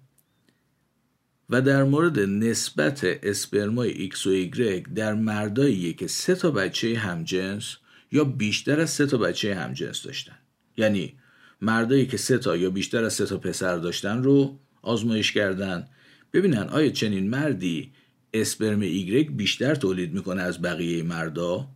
و 1.50 1.62
در 1.62 1.85
مورد 1.85 2.20
نسبت 2.20 3.04
اسپرمای 3.04 3.90
ایکس 3.90 4.26
و 4.26 4.30
ایگرگ 4.30 4.87
در 4.94 5.14
مرداییه 5.14 5.92
که 5.92 6.07
سه 6.07 6.35
تا 6.35 6.50
بچه 6.50 6.98
همجنس 6.98 7.76
یا 8.12 8.24
بیشتر 8.24 8.80
از 8.80 8.90
سه 8.90 9.07
تا 9.07 9.18
بچه 9.18 9.54
همجنس 9.54 10.02
داشتن. 10.02 10.38
یعنی 10.76 11.14
مردایی 11.61 12.07
که 12.07 12.16
سه 12.16 12.38
تا 12.38 12.57
یا 12.57 12.70
بیشتر 12.70 13.04
از 13.04 13.12
سه 13.12 13.26
تا 13.26 13.38
پسر 13.38 13.76
داشتن 13.76 14.22
رو 14.22 14.59
آزمایش 14.83 15.33
کردن. 15.33 15.88
ببینن 16.33 16.68
آیا 16.68 16.90
چنین 16.90 17.30
مردی 17.30 17.92
اسپرم 18.35 18.80
ایگرگ 18.80 19.37
بیشتر 19.37 19.74
تولید 19.74 20.14
می‌کنه 20.14 20.42
از 20.42 20.62
بقیه 20.62 21.02
مردا؟ 21.02 21.68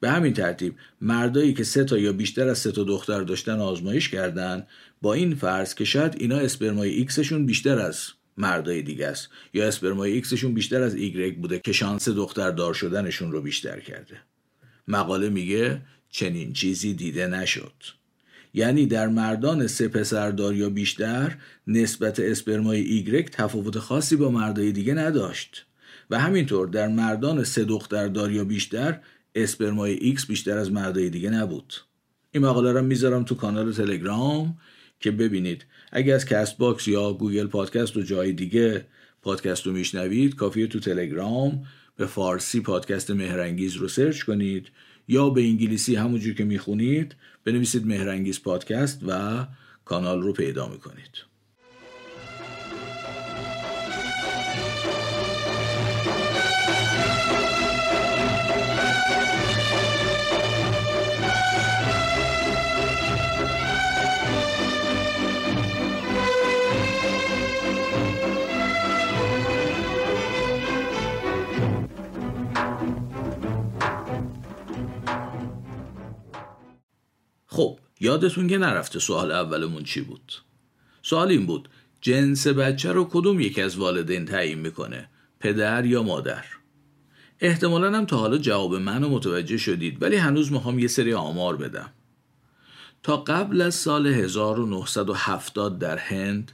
به 0.00 0.10
همین 0.10 0.32
ترتیب 0.32 0.74
مردایی 1.00 1.54
که 1.54 1.64
سه 1.64 1.84
تا 1.84 1.98
یا 1.98 2.12
بیشتر 2.12 2.48
از 2.48 2.58
سه 2.58 2.72
تا 2.72 2.84
دختر 2.84 3.22
داشتن 3.22 3.60
آزمایش 3.60 4.08
کردن 4.08 4.66
با 5.02 5.14
این 5.14 5.34
فرض 5.34 5.74
که 5.74 5.84
شاید 5.84 6.16
اینا 6.18 6.36
اسپرمای 6.38 6.90
ایکسشون 6.90 7.46
بیشتر 7.46 7.78
از 7.78 8.08
مردای 8.38 8.82
دیگه 8.82 9.06
است. 9.06 9.28
یا 9.54 9.68
اسپرمای 9.68 10.12
ایکسشون 10.12 10.54
بیشتر 10.54 10.82
از 10.82 10.94
ایگرگ 10.94 11.36
بوده 11.36 11.58
که 11.58 11.72
شانس 11.72 12.08
دختر 12.08 12.50
دار 12.50 12.74
شدنشون 12.74 13.32
رو 13.32 13.42
بیشتر 13.42 13.80
کرده. 13.80 14.16
مقاله 14.88 15.28
میگه 15.28 15.80
چنین 16.10 16.52
چیزی 16.52 16.94
دیده 16.94 17.26
نشد. 17.26 17.72
یعنی 18.54 18.86
در 18.86 19.08
مردان 19.08 19.66
سه 19.66 19.88
پسردار 19.88 20.54
یا 20.54 20.70
بیشتر 20.70 21.36
نسبت 21.66 22.20
اسپرمای 22.20 22.80
ایگرگ 22.80 23.28
تفاوت 23.28 23.78
خاصی 23.78 24.16
با 24.16 24.30
مردای 24.30 24.72
دیگه 24.72 24.94
نداشت. 24.94 25.66
و 26.10 26.18
همینطور 26.18 26.68
در 26.68 26.88
مردان 26.88 27.44
سه 27.44 27.64
دختردار 27.64 28.32
یا 28.32 28.44
بیشتر 28.44 29.00
اسپرمای 29.34 29.94
ایکس 29.94 30.26
بیشتر 30.26 30.58
از 30.58 30.72
مردای 30.72 31.10
دیگه 31.10 31.30
نبود. 31.30 31.74
این 32.30 32.42
مقاله 32.42 32.72
رو 32.72 32.82
می‌ذارم 32.82 33.24
تو 33.24 33.34
کانال 33.34 33.72
تلگرام. 33.72 34.58
که 35.00 35.10
ببینید. 35.10 35.64
اگه 35.92 36.14
از 36.14 36.24
Castbox 36.24 36.88
یا 36.88 37.12
Google 37.12 37.46
Podcast 37.46 37.96
و 37.96 38.02
جای 38.02 38.32
دیگه 38.32 38.84
پادکست 39.22 39.66
رو 39.66 39.72
میشنوید 39.72 40.34
کافیه 40.34 40.66
تو 40.66 40.80
تلگرام 40.80 41.66
به 41.96 42.06
فارسی 42.06 42.60
پادکست 42.60 43.10
مهرنگیز 43.10 43.74
رو 43.74 43.88
search 43.88 44.22
کنید 44.22 44.68
یا 45.08 45.30
به 45.30 45.40
انگلیسی 45.40 45.96
همونجور 45.96 46.34
که 46.34 46.44
می‌خونید 46.44 47.14
بنویسید 47.44 47.86
مهرنگیز 47.86 48.42
پادکست 48.42 49.00
و 49.08 49.46
کانال 49.84 50.22
رو 50.22 50.32
پیدا 50.32 50.68
می‌کنید. 50.68 51.27
خب 77.58 77.78
یادتون 78.00 78.48
که 78.48 78.58
نرفته 78.58 78.98
سوال 78.98 79.32
اولمون 79.32 79.82
چی 79.82 80.00
بود؟ 80.00 80.32
سوال 81.02 81.28
این 81.28 81.46
بود 81.46 81.68
جنس 82.00 82.46
بچه 82.46 82.92
رو 82.92 83.08
کدوم 83.10 83.40
یکی 83.40 83.62
از 83.62 83.76
والدین 83.76 84.24
تعیین 84.24 84.58
می‌کنه 84.58 85.08
پدر 85.40 85.84
یا 85.84 86.02
مادر؟ 86.02 86.44
احتمالا 87.40 87.96
هم 87.96 88.06
تا 88.06 88.16
حالا 88.16 88.38
جواب 88.38 88.74
منو 88.74 89.08
متوجه 89.08 89.56
شدید 89.56 90.02
ولی 90.02 90.16
هنوز 90.16 90.52
می‌خوام 90.52 90.78
یه 90.78 90.88
سری 90.88 91.14
آمار 91.14 91.56
بدم. 91.56 91.90
تا 93.02 93.16
قبل 93.16 93.60
از 93.60 93.74
سال 93.74 94.06
1970 94.06 95.78
در 95.78 95.98
هند 95.98 96.52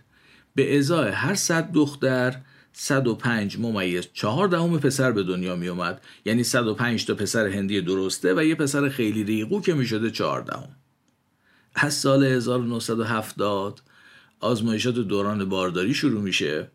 به 0.55 0.79
ازای 0.79 1.11
هر 1.11 1.35
صد 1.35 1.73
دختر 1.73 2.41
105 2.73 3.59
ممیز 3.59 4.09
4 4.13 4.49
دهم 4.49 4.79
پسر 4.79 5.13
به 5.13 5.23
دنیا 5.23 5.57
می 5.57 5.69
اومد 5.69 6.01
یعنی 6.25 6.45
105 6.45 7.07
تا 7.07 7.15
پسر 7.15 7.47
هندی 7.47 7.81
درسته 7.81 8.35
و 8.35 8.45
یه 8.45 8.55
پسر 8.55 8.89
خیلی 8.89 9.25
ریقو 9.25 9.61
که 9.61 9.75
می 9.75 9.87
شده 9.87 10.11
4 10.11 10.43
دهم. 10.43 10.69
از 11.75 11.95
سال 11.95 12.25
1970 12.25 13.81
آزمایشات 14.41 14.95
دوران 14.95 15.49
بارداری 15.49 15.95
شروع 15.95 16.21
میشه 16.21 16.71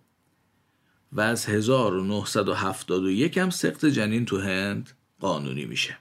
و 1.11 1.21
از 1.21 1.45
1971 1.45 3.37
هم 3.37 3.49
سخت 3.49 3.85
جنین 3.85 4.25
تو 4.25 4.39
هند 4.39 4.91
قانونی 5.19 5.65
میشه. 5.65 5.97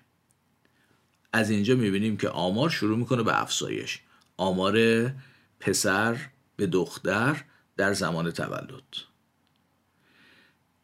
از 1.32 1.50
اینجا 1.50 1.74
می‌بینیم 1.74 2.16
که 2.16 2.28
آمار 2.28 2.70
شروع 2.70 2.98
می‌کنه 2.98 3.22
به 3.22 3.42
افزایش. 3.42 4.00
آمار 4.36 5.06
پسر 5.60 6.16
به 6.56 6.66
دختر 6.66 7.44
در 7.76 7.92
زمان 7.92 8.30
تولد. 8.30 8.96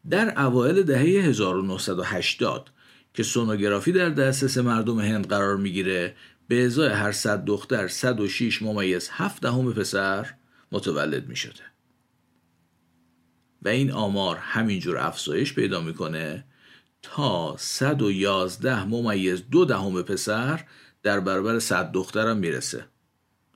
در 0.09 0.41
اوایل 0.41 0.83
دهه 0.83 1.25
1980 1.25 2.69
که 3.13 3.23
سونوگرافی 3.23 3.91
در 3.91 4.09
دسترس 4.09 4.57
مردم 4.57 4.99
هند 4.99 5.27
قرار 5.27 5.57
می‌گیره 5.57 6.15
به 6.47 6.65
ازای 6.65 6.89
هر 6.89 7.11
صد 7.11 7.45
دختر 7.45 7.87
106 7.87 8.61
ممیز 8.61 9.09
7 9.11 9.41
دهم 9.41 9.73
پسر 9.73 10.33
متولد 10.71 11.27
می 11.27 11.35
شده. 11.35 11.63
و 13.61 13.67
این 13.67 13.91
آمار 13.91 14.37
همینجور 14.37 14.97
افزایش 14.97 15.53
پیدا 15.53 15.81
می‌کنه 15.81 16.45
تا 17.01 17.55
111 17.57 18.85
ممیز 18.85 19.43
دو 19.51 19.65
دهم 19.65 20.01
پسر 20.01 20.65
در 21.03 21.19
برابر 21.19 21.59
100 21.59 21.91
دخترم 21.91 22.37
می‌رسه. 22.37 22.85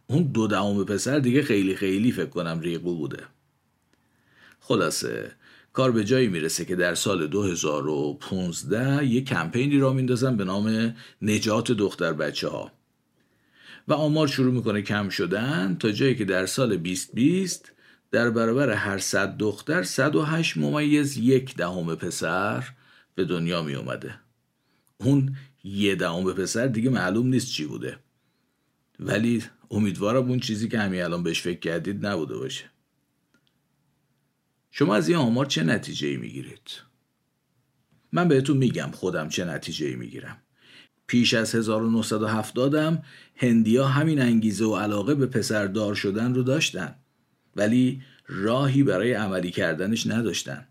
اون 0.08 0.24
دو 0.24 0.48
دهم 0.48 0.86
پسر 0.86 1.20
دیگه 1.20 1.44
خیلی 1.44 1.76
خیلی 1.76 2.12
فکر 2.12 2.30
کنم 2.30 2.60
ریقو 2.60 2.96
بوده. 2.96 3.24
خلاصه 4.60 5.32
کار 5.74 5.92
به 5.92 6.04
جایی 6.04 6.28
می‌رسه 6.28 6.66
که 6.66 6.76
در 6.76 6.96
سال 6.96 7.28
2015 7.28 9.06
یه 9.06 9.22
کمپینی 9.22 9.80
را 9.80 9.94
میندازن 9.94 10.38
به 10.38 10.44
نام 10.44 10.96
نجات 11.22 11.72
دختر 11.72 12.14
بچه 12.14 12.48
ها 12.48 12.79
و 13.90 13.94
آمار 13.94 14.28
شروع 14.28 14.54
می‌کنه 14.54 14.82
کم 14.82 15.10
شدن 15.10 15.76
تا 15.80 15.92
جایی 15.92 16.16
که 16.16 16.26
در 16.26 16.46
سال 16.46 16.78
2020 16.78 17.74
در 18.12 18.30
برابر 18.30 18.70
هر 18.70 18.98
صد 18.98 19.38
دختر 19.38 19.84
108 19.84 20.58
ممیز 20.58 21.18
یک 21.18 21.56
دهم 21.56 21.96
پسر 21.96 22.70
به 23.16 23.26
دنیا 23.26 23.62
می 23.62 23.76
اومده 23.76 24.20
اون 24.98 25.36
یه 25.64 25.96
دهم 25.96 26.34
پسر 26.34 26.68
دیگه 26.68 26.90
معلوم 26.90 27.28
نیست 27.28 27.52
چی 27.52 27.66
بوده. 27.66 28.00
ولی 29.00 29.44
امیدوارم 29.72 30.30
اون 30.30 30.40
چیزی 30.40 30.68
که 30.68 30.80
همین 30.80 31.02
الان 31.02 31.24
بهش 31.24 31.42
فکر 31.42 31.60
کردید 31.60 32.06
نبوده 32.06 32.38
باشه. 32.38 32.66
شما 34.72 34.96
از 34.96 35.10
این 35.10 35.18
آمار 35.18 35.46
چه 35.46 35.64
نتیجه 35.64 36.08
ای 36.08 36.18
می‌گیرید؟ 36.18 36.72
من 38.12 38.28
بهتون 38.28 38.58
میگم 38.58 38.92
خودم 38.94 39.30
چه 39.30 39.46
نتیجه 39.46 39.88
ای 39.88 39.96
می‌گیرم. 39.96 40.38
پیش 41.08 41.34
از 41.34 41.56
1970 41.56 42.76
هم 42.76 43.04
هندیا 43.42 43.88
همین 43.88 44.22
انگیزه 44.22 44.66
و 44.66 44.76
علاقه 44.76 45.16
به 45.16 45.26
پسردار 45.26 45.96
شدن 45.96 46.34
رو 46.34 46.44
داشتن 46.44 46.96
ولی 47.56 48.02
راهی 48.28 48.84
برای 48.84 49.14
عملی 49.14 49.52
کردنش 49.52 50.08
نداشتن. 50.08 50.68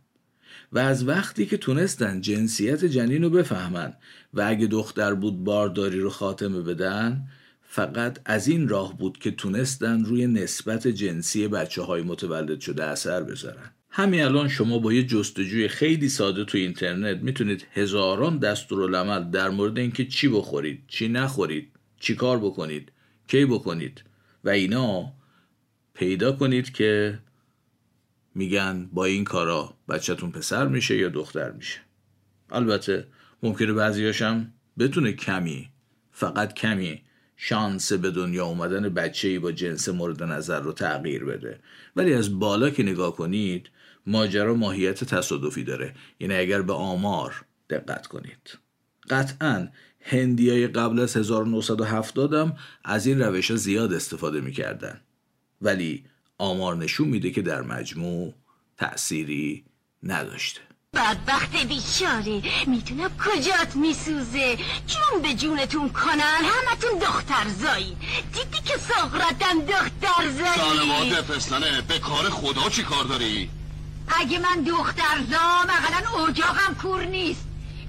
و 0.73 0.79
از 0.79 1.09
وقتی 1.09 1.47
که 1.47 1.57
تونستن 1.57 2.21
جنسیت 2.21 2.85
جنین 2.85 3.23
رو 3.23 3.31
بفهمن 3.31 3.93
و 4.35 4.45
اگه 4.47 4.67
دختر 4.67 5.15
بود 5.15 5.45
بارداری 5.45 6.01
رو 6.01 6.11
خاتمه 6.11 6.63
بدن 6.63 7.23
فقط 7.63 8.19
از 8.25 8.49
این 8.49 8.69
راه 8.69 8.99
بود 8.99 9.19
که 9.19 9.31
تونستن 9.31 10.05
روی 10.05 10.27
نسبت 10.27 10.89
جنسی 10.89 11.49
بچه 11.49 11.83
های 11.83 12.03
متولد 12.03 12.61
شده 12.61 12.85
اثر 12.85 13.23
بذارن. 13.23 13.71
همین 13.91 14.23
الان 14.23 14.49
شما 14.49 14.79
با 14.79 14.93
یه 14.93 15.03
جستجوی 15.03 15.69
خیلی 15.69 16.09
ساده 16.09 16.45
تو 16.45 16.59
اینترنت 16.59 17.23
می‌تونید 17.23 17.67
هزاران 17.73 18.39
دستورالعمل 18.39 19.31
در 19.31 19.51
مورد 19.51 19.79
اینکه 19.79 20.05
چی 20.05 20.29
بخورید 20.29 20.83
چی 20.89 21.09
نخورید 21.09 21.78
چی 22.01 22.15
کار 22.15 22.39
بکنید؟ 22.39 22.93
کی 23.27 23.45
بکنید؟ 23.45 24.05
و 24.45 24.49
اینا 24.49 25.13
پیدا 25.95 26.33
کنید 26.33 26.73
که 26.73 27.19
میگن 28.35 28.89
با 28.93 29.05
این 29.05 29.25
کارا 29.25 29.75
بچهتون 29.89 30.31
پسر 30.31 30.67
میشه 30.69 30.97
یا 30.97 31.09
دختر 31.09 31.51
میشه. 31.51 31.81
البته 32.51 33.07
ممکنه 33.43 33.73
بعضیاشم 33.73 34.53
بتونه 34.79 35.13
کمی 35.13 35.71
فقط 36.13 36.55
کمی 36.55 37.03
شانس 37.37 37.93
به 37.93 38.11
دنیا 38.11 38.47
اومدن 38.47 38.89
بچه 38.89 39.29
ای 39.29 39.39
با 39.39 39.53
جنس 39.53 39.89
مورد 39.89 40.23
نظر 40.23 40.61
رو 40.61 40.73
تغییر 40.73 41.25
بده. 41.25 41.61
ولی 41.97 42.15
از 42.15 42.39
بالا 42.39 42.71
که 42.71 42.83
نگاه 42.83 43.17
کنید 43.17 43.71
ماجرا 44.07 44.55
ماهیت 44.55 45.05
تصادفی 45.05 45.65
داره. 45.65 45.95
یعنی 46.21 46.35
اگر 46.35 46.63
به 46.63 46.73
آمار 46.73 47.45
دقت 47.71 48.07
کنید. 48.07 48.59
قطعا 49.11 49.69
هندیای 50.11 50.67
قبل 50.67 51.01
از 51.01 51.17
1970 51.17 52.35
هم 52.35 52.57
از 52.85 53.07
این 53.07 53.23
روش 53.23 53.51
ها 53.51 53.57
زیاد 53.57 53.93
استفاده 53.93 54.41
می‌کردن. 54.41 55.01
ولی 55.63 56.05
آمار 56.39 56.77
نشون 56.77 57.09
میده 57.09 57.31
که 57.31 57.43
در 57.43 57.63
مجموع 57.63 58.35
تأثیری 58.77 59.65
نداشته. 60.03 60.61
بدبخت 60.95 61.67
بیچاره. 61.67 62.43
می‌تونم 62.67 63.11
کجات 63.19 63.77
میسوزه. 63.77 64.57
جون 64.87 65.23
به 65.23 65.35
جونتون 65.35 65.89
کنن 65.89 66.41
همتون 66.43 66.99
دختر 66.99 67.49
زایی 67.61 67.97
دیدی 68.33 68.59
که 68.65 68.75
ساغرتم 68.79 69.61
دختر 69.61 70.31
زایی 70.31 70.59
سالمات 70.59 71.31
پسنه 71.31 71.83
به 71.89 71.99
کار 71.99 72.31
خدا 72.31 72.71
چی 72.71 72.83
کار 72.83 73.05
داری؟ 73.05 73.51
اگه 74.09 74.39
من 74.39 74.63
دختر 74.63 75.17
زام 75.31 75.67
اقلا 75.69 76.27
اجاقم 76.29 76.75
کور 76.83 77.05
نیست. 77.05 77.48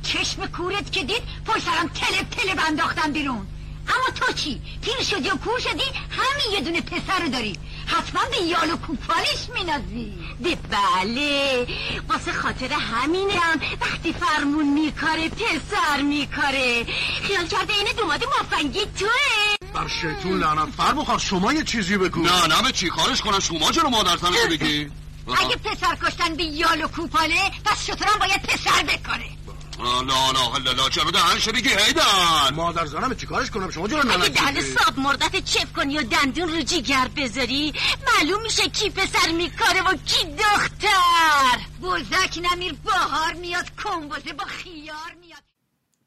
چشم 0.09 0.47
کورت 0.47 0.91
که 0.91 1.03
دید 1.03 1.21
پشترم 1.45 1.87
تلب 1.87 2.29
تلب 2.29 2.59
انداختم 2.67 3.11
بیرون. 3.11 3.47
اما 3.87 4.15
تو 4.15 4.33
چی؟ 4.33 4.61
پیر 4.81 5.03
شدی 5.03 5.29
و 5.29 5.35
کور 5.35 5.59
شدی؟ 5.59 5.83
همین 6.09 6.53
یه 6.53 6.61
دونه 6.61 6.81
پسر 6.81 7.25
داری. 7.25 7.59
حتما 7.85 8.21
به 8.31 8.37
یال 8.47 8.71
و 8.71 8.77
کوپالش 8.77 9.49
مینازی. 9.53 10.13
ده 10.43 10.55
بله. 10.55 11.67
واسه 12.09 12.33
خاطر 12.33 12.73
همینم 12.73 13.61
وقتی 13.81 14.13
فرمون 14.13 14.73
میکاره 14.73 15.29
پسر 15.29 16.01
میکاره. 16.01 16.85
خیال 17.23 17.47
کرده 17.47 17.73
اینه 17.73 17.93
دوماد 17.93 18.23
مافنگی 18.23 18.85
توه. 18.99 19.69
بر 19.73 19.87
شیطون 19.87 20.39
لعنت. 20.39 20.75
خواهد 20.75 21.19
شما 21.19 21.53
یه 21.53 21.63
چیزی 21.63 21.97
بگو. 21.97 22.21
نه 22.21 22.47
نه 22.47 22.61
به 22.61 22.71
چی؟ 22.71 22.89
کارش 22.89 23.21
کنم. 23.21 23.39
شما 23.39 23.71
چرا 23.71 23.89
مادر 23.89 24.17
بگی؟ 24.49 24.91
اگه 25.41 25.55
پسر 25.55 25.95
کشتن 25.95 26.35
به 26.35 26.43
یال 26.43 26.83
و 26.83 26.87
کوپاله 26.87 27.51
پس 27.65 27.85
شطورم 27.85 28.19
باید 28.19 28.41
پسر 28.41 28.83
بکنه 28.83 29.38
لا 29.79 30.01
لا 30.01 30.73
لا 30.73 30.89
چرا 30.89 31.11
دهنش 31.11 31.49
بگی 31.49 31.69
هیدن 31.69 32.55
مادر 32.55 32.85
زنم 32.85 33.15
چیکارش 33.15 33.49
کنم؟ 33.49 33.71
شما 33.71 33.87
چرا 33.87 34.01
اگه 34.01 34.17
نلنگ 34.17 34.33
دهن 34.33 34.61
صاب 34.61 34.99
مردت 34.99 35.45
چف 35.45 35.73
کنی 35.73 35.97
و 35.97 36.03
دندون 36.03 36.49
رو 36.49 36.61
جیگر 36.61 37.09
بذاری 37.17 37.73
معلوم 38.07 38.41
میشه 38.41 38.69
کی 38.69 38.89
پسر 38.89 39.31
میکاره 39.31 39.81
و 39.81 39.93
کی 40.05 40.25
دختر. 40.25 41.59
بزک 41.81 42.39
نمیر 42.51 42.75
بهار 42.85 43.33
میاد 43.33 43.69
کنبازه 43.83 44.33
با 44.33 44.45
خیار 44.45 45.15
میاد. 45.21 45.43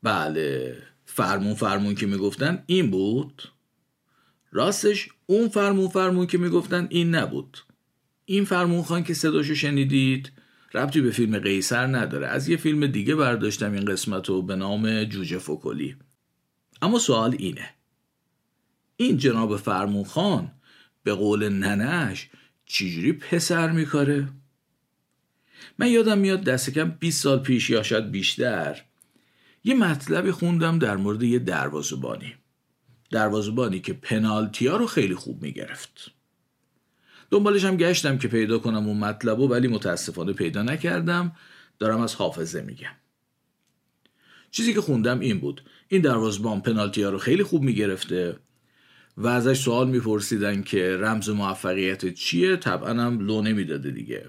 بله 0.02 0.76
فرمون 1.06 1.54
فرمون 1.54 1.94
که 1.94 2.06
می‌گفتن 2.06 2.64
این 2.66 2.90
بود. 2.90 3.52
راستش 4.52 5.08
اون 5.26 5.48
فرمون 5.48 5.88
فرمون 5.88 6.26
که 6.26 6.38
می‌گفتن 6.38 6.86
این 6.90 7.14
نبود. 7.14 7.58
این 8.24 8.44
فرمون 8.44 8.82
خان 8.82 9.04
که 9.04 9.14
صداشو 9.14 9.54
شنیدید 9.54 10.32
ربطی 10.74 11.00
به 11.00 11.10
فیلم 11.10 11.38
قیصر 11.38 11.86
نداره. 11.86 12.26
از 12.26 12.48
یه 12.48 12.56
فیلم 12.56 12.86
دیگه 12.86 13.14
برداشتم 13.14 13.72
این 13.72 13.84
قسمت 13.84 14.28
رو 14.28 14.42
به 14.42 14.56
نام 14.56 15.04
جوجه 15.04 15.38
فکلی 15.38 15.96
اما 16.82 16.98
سوال 16.98 17.36
اینه. 17.38 17.70
این 18.96 19.16
جناب 19.16 19.56
فرمون 19.56 20.04
خان 20.04 20.52
به 21.02 21.14
قول 21.14 21.48
ننش 21.48 22.30
چجوری 22.66 23.12
پسر 23.12 23.70
میکاره؟ 23.70 24.28
من 25.78 25.90
یادم 25.90 26.18
میاد 26.18 26.44
دست 26.44 26.70
کم 26.70 26.90
20 26.90 27.22
سال 27.22 27.38
پیش 27.38 27.70
یا 27.70 27.82
شاید 27.82 28.10
بیشتر 28.10 28.82
یه 29.64 29.74
مطلبی 29.74 30.30
خوندم 30.30 30.78
در 30.78 30.96
مورد 30.96 31.22
یه 31.22 31.38
دروازبانی 31.38 32.34
دروازبانی 33.10 33.80
که 33.80 33.92
پنالتی 33.92 34.66
ها 34.66 34.76
رو 34.76 34.86
خیلی 34.86 35.14
خوب 35.14 35.42
می‌گرفت. 35.42 36.10
دنبالش 37.32 37.64
هم 37.64 37.76
گشتم 37.76 38.18
که 38.18 38.28
پیدا 38.28 38.58
کنم 38.58 38.86
اون 38.86 38.98
مطلب 38.98 39.40
رو 39.40 39.48
ولی 39.48 39.68
متاسفانه 39.68 40.32
پیدا 40.32 40.62
نکردم. 40.62 41.32
دارم 41.78 42.00
از 42.00 42.14
حافظه 42.14 42.62
میگم. 42.62 42.94
چیزی 44.50 44.74
که 44.74 44.80
خوندم 44.80 45.20
این 45.20 45.40
بود. 45.40 45.62
این 45.88 46.02
دروازبان 46.02 46.60
پنالتی 46.60 47.02
ها 47.02 47.10
رو 47.10 47.18
خیلی 47.18 47.42
خوب 47.42 47.62
می‌گرفته 47.62 48.36
و 49.16 49.26
ازش 49.26 49.60
سوال 49.60 49.88
میپرسیدن 49.88 50.62
که 50.62 50.96
رمز 51.00 51.28
موفقیت 51.28 52.14
چیه؟ 52.14 52.56
طبعا 52.56 53.02
هم 53.02 53.20
لو 53.20 53.42
نمی‌داده 53.42 53.90
دیگه. 53.90 54.26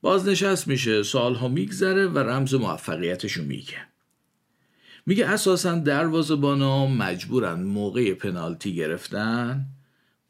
بازنشست 0.00 0.68
میشه 0.68 1.02
سالها 1.02 1.48
میگذره 1.48 2.06
و 2.06 2.18
رمز 2.18 2.54
موفقیتشو 2.54 3.42
میگه. 3.42 3.86
میگه 5.06 5.26
اساسا 5.26 5.78
دروازه‌بانا 5.78 6.86
مجبورن 6.86 7.62
موقع 7.62 8.14
پنالتی 8.14 8.74
گرفتن 8.74 9.66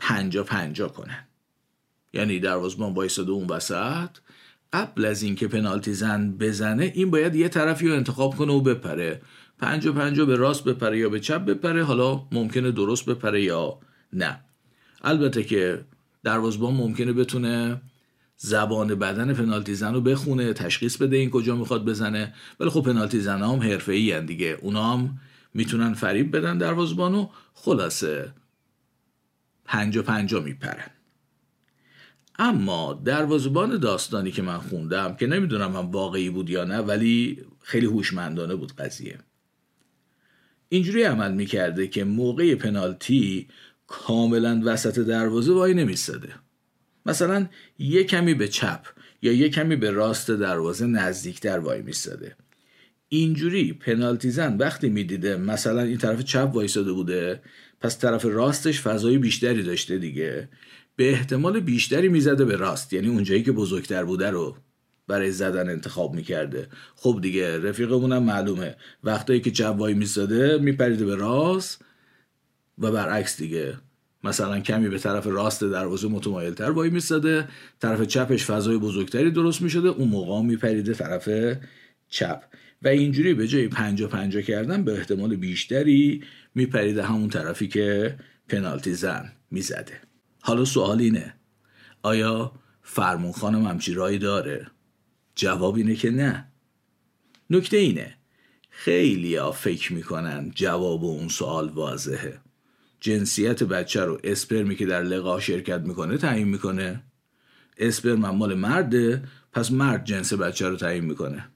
پنجا 0.05 0.45
پنجا 0.45 0.89
کنن. 0.89 1.27
یعنی 2.13 2.39
دروازبان 2.41 2.95
وایساده 2.95 3.31
اون 3.31 3.47
وسط 3.47 4.09
قبل 4.73 5.05
از 5.05 5.23
اینکه 5.23 5.49
پنالتی 5.49 5.93
زن 5.93 6.33
بزنه 6.33 6.93
این 6.95 7.11
باید 7.11 7.35
یه 7.35 7.49
طرفی 7.49 7.89
رو 7.89 7.95
انتخاب 7.95 8.37
کنه 8.37 8.53
و 8.53 8.61
بپره. 8.61 9.23
پنجا 9.59 9.93
پنجا 9.93 10.25
به 10.27 10.37
راست 10.37 10.65
بپره 10.65 10.99
یا 10.99 11.09
به 11.09 11.21
چپ 11.21 11.45
بپره 11.45 11.85
حالا 11.85 12.23
ممکنه 12.33 12.71
درست 12.71 13.07
بپره 13.07 13.43
یا 13.43 13.79
نه. 14.13 14.41
البته 15.03 15.43
که 15.43 15.85
دروازبان 16.25 16.75
ممکنه 16.75 17.13
بتونه 17.13 17.81
زبان 18.37 18.95
بدن 18.95 19.35
پنالتی 19.35 19.75
زن 19.75 19.95
رو 19.95 20.01
بخونه 20.01 20.53
تشخیص 20.53 20.97
بده 20.97 21.17
این 21.17 21.31
کجا 21.31 21.57
می‌خواد 21.57 21.85
بزنه. 21.85 22.35
ولی 22.61 22.71
خب 22.71 22.83
پنالتی 22.83 23.21
زن 23.21 23.43
هم 23.43 23.61
حرفه 23.61 24.21
دیگه. 24.21 24.59
اونا 24.63 24.93
هم 24.93 25.19
می‌تونن 25.55 25.95
فریب 25.95 26.37
بدن 26.37 26.59
دروازبان 26.59 27.15
و 27.15 27.29
خلاصه 27.55 28.33
پنجا 29.65 30.03
پنجا 30.03 30.41
میپرن. 30.41 30.91
اما 32.39 33.03
دروازبان 33.05 33.79
داستانی 33.79 34.31
که 34.31 34.43
من 34.43 34.59
خوندم 34.59 35.17
که 35.17 35.27
نمی‌دونم 35.27 35.77
هم 35.77 35.91
واقعی 35.91 36.31
بود 36.31 36.51
یا 36.51 36.65
نه 36.65 36.79
ولی 36.79 37.45
خیلی 37.61 37.87
هوشمندانه 37.87 38.55
بود 38.55 38.73
قضیه. 38.73 39.19
اینجوری 40.69 41.03
عمل 41.03 41.33
می‌کرده 41.33 41.87
که 41.87 42.05
موقع 42.05 42.55
پنالتی 42.55 43.49
کاملا 43.87 44.61
وسط 44.65 44.99
دروازه 44.99 45.53
وای 45.53 45.75
نمیستده 45.75 46.35
مثلا 47.07 47.49
یه 47.79 48.05
کمی 48.05 48.35
به 48.35 48.49
چپ 48.49 48.87
یا 49.23 49.33
یه 49.33 49.49
کمی 49.49 49.77
به 49.77 49.91
راست 49.91 50.31
دروازه 50.31 50.87
نزدیکتر 50.87 51.59
وای 51.59 51.83
میستده 51.83 52.37
اینجوری 53.09 53.73
پنالتی 53.73 54.31
زن 54.31 54.57
وقتی 54.57 54.89
می‌دیده 54.89 55.37
مثلا 55.37 55.83
این 55.83 55.99
طرف 55.99 56.25
چپ 56.25 56.51
وایساده 56.55 56.93
بوده 56.93 57.43
پس 57.81 57.99
طرف 57.99 58.25
راستش 58.25 58.81
فضای 58.81 59.19
بیشتری 59.19 59.63
داشته 59.63 59.99
دیگه. 59.99 60.49
به 60.97 61.11
احتمال 61.11 61.61
بیشتری 61.61 62.09
می‌زده 62.09 62.45
به 62.45 62.57
راست. 62.57 62.93
یعنی 62.93 63.09
اونجایی 63.09 63.43
که 63.43 63.53
بزرگتر 63.53 64.05
بوده 64.05 64.31
رو 64.31 64.57
برای 65.09 65.33
زدن 65.33 65.71
انتخاب 65.71 66.15
می‌کرده. 66.15 66.69
خب 66.95 67.19
دیگه 67.23 67.59
رفیقمونم 67.59 68.23
معلومه. 68.23 68.77
وقتایی 69.05 69.41
که 69.41 69.51
چپ 69.51 69.75
وای 69.79 69.95
می‌زده 69.95 70.59
میپریده 70.59 71.05
به 71.05 71.15
راست 71.17 71.85
و 72.79 72.91
برعکس 72.91 73.37
دیگه. 73.37 73.75
مثلا 74.25 74.61
کمی 74.61 74.89
به 74.89 74.99
طرف 74.99 75.27
راست 75.27 75.65
دروازه 75.65 76.09
متمایلتر 76.09 76.71
وای 76.71 76.91
میستاده 76.91 77.49
طرف 77.81 78.03
چپش 78.03 78.45
فضای 78.45 78.79
بزرگتری 78.79 79.31
درست 79.31 79.63
می‌شده 79.63 79.89
اون 79.89 80.09
موقع 80.09 80.43
میپریده 80.43 80.95
طرف 80.95 81.29
چپ. 82.15 82.45
و 82.83 82.89
اینجوری 82.89 83.35
به 83.35 83.49
جای 83.49 83.69
پنجا 83.69 84.09
پنجا 84.09 84.41
کردن 84.41 84.85
به 84.85 84.99
احتمال 84.99 85.37
بیشتری 85.37 86.25
میپریده 86.55 87.03
همون 87.03 87.29
طرفی 87.29 87.69
که 87.69 88.17
پنالتی 88.49 88.95
زن 88.95 89.33
می‌زده. 89.51 90.01
حالا 90.41 90.65
سوال 90.65 91.01
اینه 91.01 91.35
آیا 92.03 92.53
فرمون 92.83 93.33
خانم 93.33 93.67
همچی 93.67 93.95
رای 93.95 94.19
داره؟ 94.19 94.67
جواب 95.35 95.75
اینه 95.75 95.95
که 95.95 96.11
نه. 96.11 96.49
نکته 97.51 97.77
اینه 97.77 98.15
خیلی 98.71 99.37
ها 99.37 99.53
فکر 99.53 99.93
می‌کنن 99.93 100.53
جواب 100.55 101.05
اون 101.05 101.29
سوال 101.29 101.69
واضحه. 101.69 102.41
جنسیت 103.01 103.63
بچه 103.63 104.05
رو 104.05 104.21
اسپرمی 104.25 104.77
که 104.77 104.87
در 104.87 105.03
لقا 105.03 105.41
شرکت 105.41 105.81
می‌کنه 105.81 106.17
تعیین 106.17 106.49
می‌کنه. 106.49 107.03
اسپرم 107.79 108.31
مال 108.31 108.55
مرده 108.55 109.23
پس 109.53 109.73
مرد 109.73 110.05
جنس 110.05 110.33
بچه 110.33 110.69
رو 110.69 110.77
تعیین 110.77 111.05
می‌کنه. 111.05 111.49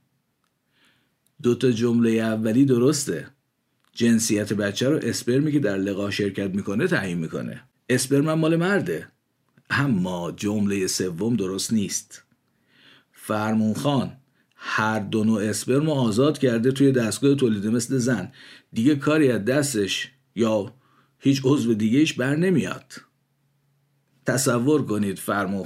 دوتا 1.42 1.70
جمله 1.70 2.10
اولی 2.10 2.64
درسته. 2.64 3.26
جنسیت 3.92 4.52
بچه 4.52 4.88
رو 4.88 4.98
اسپرمی 5.02 5.52
که 5.52 5.58
در 5.58 5.76
لقا 5.76 6.10
شرکت 6.10 6.50
می‌کنه 6.50 6.86
تعیین 6.86 7.18
می‌کنه. 7.18 7.62
اسپرم 7.88 8.34
مال 8.34 8.56
مرده. 8.56 9.08
اما 9.70 10.32
جمله 10.32 10.86
سوم 10.86 11.36
درست 11.36 11.72
نیست. 11.72 12.24
فرمون 13.12 13.74
خان 13.74 14.16
هر 14.56 15.00
دو 15.00 15.24
نوع 15.24 15.42
اسپرم 15.42 15.90
آزاد 15.90 16.38
کرده 16.38 16.72
توی 16.72 16.92
دستگاه 16.92 17.34
تولید 17.34 17.66
مثل 17.66 17.98
زن. 17.98 18.32
دیگه 18.72 18.96
کاری 18.96 19.30
از 19.30 19.44
دستش 19.44 20.10
یا 20.34 20.74
هیچ 21.18 21.40
عضو 21.44 21.74
دیگهش 21.74 22.12
بر 22.12 22.36
نمیاد. 22.36 22.92
تصور 24.26 24.86
کنید 24.86 25.18
فرمون 25.18 25.64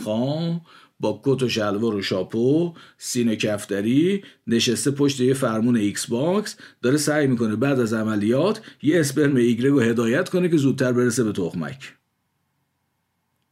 با 1.03 1.21
کت 1.25 1.43
و 1.43 1.49
شلوار 1.49 1.95
و 1.95 2.03
شاپو 2.03 2.75
سینه 2.99 3.37
کفتری 3.37 4.25
نشسته 4.47 4.91
پشت 4.91 5.21
یه 5.21 5.35
فرمون 5.35 5.77
Xbox 5.77 6.57
داره 6.83 6.97
سعی 6.97 7.27
می‌کنه 7.27 7.57
بعد 7.57 7.81
از 7.81 7.93
عملیات 7.93 8.61
یه 8.83 9.01
اسپرم 9.01 9.37
ایگرگ 9.37 9.73
رو 9.73 9.81
هدایت 9.81 10.29
کنه 10.29 10.49
که 10.49 10.57
زودتر 10.57 10.93
برسه 10.93 11.25
به 11.25 11.33
تخمک 11.33 11.95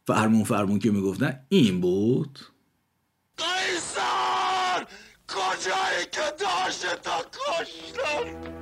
فرمون 0.07 0.45
فرمون 0.45 0.79
که 0.79 0.91
می‌گفتن 0.91 1.41
این 1.49 1.81
بود. 1.81 2.39
قیصر! 3.37 4.87
کجایی 5.29 6.07
که 6.13 6.45
داشته 6.45 6.89
تا 7.03 7.23
کشتم 7.23 8.60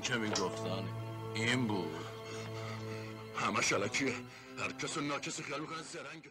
فرمون 0.00 0.28
که 0.28 0.42
می‌گفتن. 0.42 0.84
این 1.34 1.66
بود. 1.66 1.86
همه 3.36 3.62
شلکیه. 3.62 4.12
هر 4.58 4.72
کس 4.72 4.96
و 4.96 5.00
ناکس 5.00 5.40
خیال 5.40 5.60
می‌کنن 5.60 5.82
زرنگ. 5.92 6.22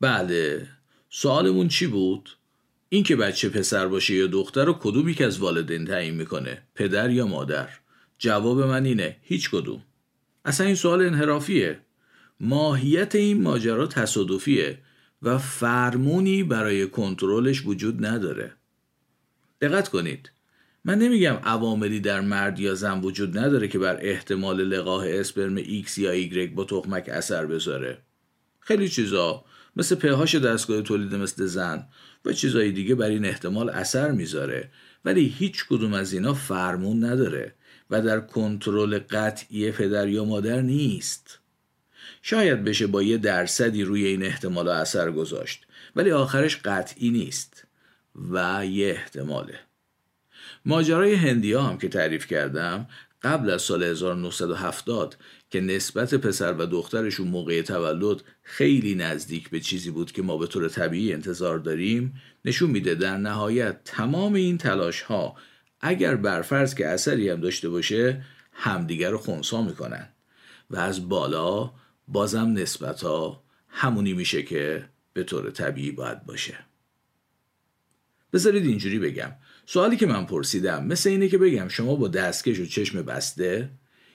بله. 0.00 0.68
سوالمون 1.10 1.68
چی 1.68 1.86
بود؟ 1.86 2.30
این 2.88 3.04
که 3.04 3.16
بچه 3.16 3.48
پسر 3.48 3.86
باشه 3.86 4.14
یا 4.14 4.26
دختر 4.26 4.64
رو 4.64 4.72
کدوم 4.72 5.08
یک 5.08 5.20
از 5.20 5.38
والدین 5.38 5.84
تعیین 5.84 6.14
می‌کنه؟ 6.14 6.62
پدر 6.74 7.10
یا 7.10 7.26
مادر؟ 7.26 7.68
جواب 8.18 8.60
من 8.60 8.84
اینه 8.84 9.16
هیچ 9.22 9.50
کدوم. 9.50 9.82
اصلا 10.44 10.66
این 10.66 10.74
سوال 10.74 11.06
انحرافیه. 11.06 11.80
ماهیت 12.40 13.14
این 13.14 13.42
ماجرا 13.42 13.86
تصادفیه 13.86 14.78
و 15.22 15.38
فرمونی 15.38 16.42
برای 16.42 16.86
کنترلش 16.86 17.66
وجود 17.66 18.06
نداره. 18.06 18.52
دقت 19.60 19.88
کنید. 19.88 20.30
من 20.86 20.98
نمیگم 20.98 21.38
عواملی 21.44 22.00
در 22.00 22.20
مرد 22.20 22.60
یا 22.60 22.74
زن 22.74 23.00
وجود 23.00 23.38
نداره 23.38 23.68
که 23.68 23.78
بر 23.78 23.98
احتمال 24.00 24.64
لقاه 24.64 25.08
اسپرم 25.08 25.62
X 25.62 25.98
یا 25.98 26.28
Y 26.28 26.48
با 26.54 26.64
تخمک 26.64 27.08
اثر 27.08 27.46
بذاره. 27.46 27.98
خیلی 28.60 28.88
چیزا 28.88 29.44
مثل 29.76 29.94
پهاش 29.94 30.34
دستگاه 30.34 30.82
تولید 30.82 31.14
مثل 31.14 31.46
زن 31.46 31.86
و 32.24 32.32
چیزای 32.32 32.72
دیگه 32.72 32.94
بر 32.94 33.08
این 33.08 33.24
احتمال 33.24 33.70
اثر 33.70 34.10
می‌ذاره. 34.10 34.70
ولی 35.04 35.34
هیچ 35.38 35.66
کدوم 35.66 35.94
از 35.94 36.12
اینا 36.12 36.34
فرمون 36.34 37.04
نداره 37.04 37.54
و 37.90 38.02
در 38.02 38.20
کنترل 38.20 38.98
قطعی 38.98 39.70
پدر 39.70 40.08
یا 40.08 40.24
مادر 40.24 40.60
نیست. 40.60 41.38
شاید 42.22 42.64
بشه 42.64 42.86
با 42.86 43.02
یه 43.02 43.18
درصدی 43.18 43.84
روی 43.84 44.06
این 44.06 44.24
احتمال 44.24 44.68
اثر 44.68 45.10
گذاشت 45.10 45.66
ولی 45.96 46.10
آخرش 46.10 46.56
قطعی 46.56 47.10
نیست 47.10 47.66
و 48.30 48.66
یه 48.66 48.90
احتماله. 48.90 49.58
ماجرای 50.64 51.14
هندی 51.14 51.52
هم 51.52 51.78
که 51.78 51.88
تعریف 51.88 52.26
کردم 52.26 52.86
قبل 53.22 53.50
از 53.50 53.62
سال 53.62 53.82
1970 53.82 55.16
که 55.50 55.60
نسبت 55.60 56.14
پسر 56.14 56.52
و 56.52 56.66
دخترشون 56.66 57.28
موقع 57.28 57.62
تولد 57.62 58.22
خیلی 58.42 58.94
نزدیک 58.94 59.50
به 59.50 59.60
چیزی 59.60 59.90
بود 59.90 60.12
که 60.12 60.22
ما 60.22 60.36
به 60.36 60.46
طور 60.46 60.68
طبیعی 60.68 61.12
انتظار 61.12 61.58
داریم 61.58 62.14
نشون 62.44 62.70
میده 62.70 62.94
در 62.94 63.16
نهایت 63.16 63.84
تمام 63.84 64.34
این 64.34 64.58
تلاش 64.58 65.02
ها 65.02 65.36
اگر 65.80 66.16
برفرض 66.16 66.74
که 66.74 66.88
اثری 66.88 67.28
هم 67.28 67.40
داشته 67.40 67.68
باشه 67.68 68.24
همدیگر 68.52 69.10
رو 69.10 69.18
خونسا 69.18 69.62
می‌کنن. 69.62 70.08
و 70.70 70.76
از 70.76 71.08
بالا 71.08 71.72
بازم 72.08 72.52
نسبت 72.52 73.02
ها 73.02 73.44
همونی 73.68 74.12
میشه 74.12 74.42
که 74.42 74.88
به 75.12 75.24
طور 75.24 75.50
طبیعی 75.50 75.90
باید 75.90 76.26
باشه. 76.26 76.58
بذارید 78.32 78.66
اینجوری 78.66 78.98
بگم. 78.98 79.32
سوالی 79.66 79.96
که 79.96 80.06
من 80.06 80.26
پرسیدم 80.26 80.86
مثل 80.86 81.10
اینه 81.10 81.28
که 81.28 81.38
بگم 81.38 81.68
شما 81.68 81.96
با 81.96 82.08
دستکش 82.08 82.60
و 82.60 82.66
چشم 82.66 83.02
بسته 83.02 83.70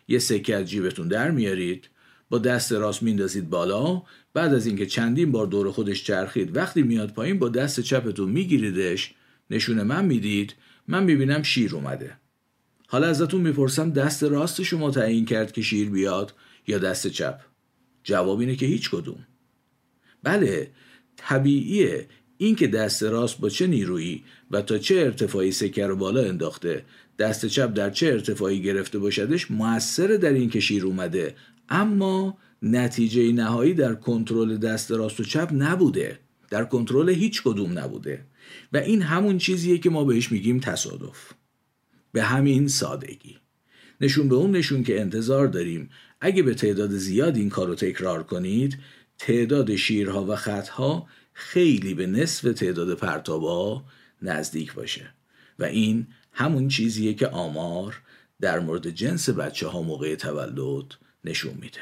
یه 0.08 0.20
سکه 0.20 0.56
از 0.56 0.70
جیبتون 0.70 1.08
در 1.08 1.32
میارید 1.32 1.90
با 2.30 2.38
دست 2.38 2.72
راست 2.72 3.04
میندازید 3.04 3.50
بالا 3.50 4.04
بعد 4.34 4.54
از 4.54 4.66
اینکه 4.66 4.86
چندین 4.86 5.32
بار 5.32 5.48
دور 5.48 5.72
خودش 5.72 6.04
چرخید 6.04 6.58
وقتی 6.58 6.82
میاد 6.82 7.14
پایین 7.14 7.40
با 7.40 7.50
دست 7.50 7.80
چپتون 7.80 8.30
میگیریدش 8.30 9.14
نشونه 9.50 9.84
من 9.84 10.06
می‌دید 10.06 10.56
من 10.88 11.04
می‌بینم 11.04 11.44
شیر 11.44 11.76
اومده. 11.76 12.18
حالا 12.88 13.08
ازتون 13.08 13.42
می‌پرسم 13.42 13.92
دست 13.92 14.24
راست 14.24 14.62
شما 14.62 14.92
تعیین 14.92 15.26
کرد 15.26 15.52
که 15.52 15.62
شیر 15.62 15.90
بیاد 15.90 16.34
یا 16.68 16.78
دست 16.78 17.08
چپ؟ 17.08 17.40
جواب 18.04 18.40
اینه 18.40 18.56
که 18.56 18.66
هیچ 18.66 18.90
کدوم. 18.90 19.28
بله 20.24 20.72
طبیعیه 21.18 22.08
اینکه 22.42 22.68
دست 22.68 23.04
راست 23.04 23.40
با 23.40 23.50
چه 23.50 23.68
نیرویی 23.68 24.24
و 24.52 24.62
تا 24.62 24.78
چه 24.78 24.96
ارتفاعی 24.96 25.52
سکه 25.52 25.88
رو 25.88 25.96
بالا 25.96 26.22
انداخته 26.22 26.86
دست 27.20 27.46
چپ 27.46 27.74
در 27.74 27.90
چه 27.90 28.08
ارتفاعی 28.08 28.62
گرفته 28.62 29.00
باشدش 29.00 29.52
موثر 29.52 30.08
در 30.08 30.34
این 30.34 30.50
که 30.50 30.60
شیر 30.60 30.86
اومده. 30.86 31.36
اما 31.70 32.38
نتیجه 32.62 33.32
نهایی 33.32 33.74
در 33.74 33.96
کنترل 33.96 34.58
دست 34.58 34.92
راست 34.92 35.20
و 35.20 35.24
چپ 35.24 35.50
نبوده. 35.54 36.20
در 36.50 36.66
کنترل 36.66 37.10
هیچ 37.10 37.44
کدوم 37.44 37.80
نبوده. 37.80 38.26
و 38.74 38.78
این 38.78 39.02
همون 39.02 39.38
چیزیه 39.38 39.78
که 39.78 39.90
ما 39.90 40.04
بهش 40.04 40.32
میگیم 40.32 40.60
تصادف. 40.60 41.34
به 42.12 42.24
همین 42.24 42.68
سادگی. 42.68 43.38
نشون 44.02 44.30
به 44.30 44.36
اون 44.36 44.52
نشون 44.52 44.84
که 44.84 45.02
انتظار 45.02 45.48
داریم. 45.48 45.90
اگه 46.22 46.44
به 46.44 46.54
تعداد 46.54 46.92
زیاد 46.92 47.38
این 47.38 47.50
کار 47.50 47.68
رو 47.68 47.76
تکرار 47.76 48.24
کنید 48.24 48.78
تعداد 49.20 49.76
شیرها 49.76 50.26
و 50.26 50.36
خطها 50.36 51.08
خیلی 51.34 51.94
به 51.94 52.08
نصف 52.08 52.54
تعداد 52.54 52.94
پرتابا 52.94 53.84
نزدیک 54.22 54.74
باشه. 54.74 55.14
و 55.60 55.64
این 55.64 56.08
همون 56.32 56.68
چیزیه 56.68 57.14
که 57.14 57.28
آمار 57.28 58.02
در 58.42 58.60
مورد 58.60 58.90
جنس 58.90 59.30
بچه 59.30 59.68
ها 59.68 59.82
موقع 59.82 60.16
تولد 60.16 60.96
نشون 61.26 61.54
میده. 61.54 61.82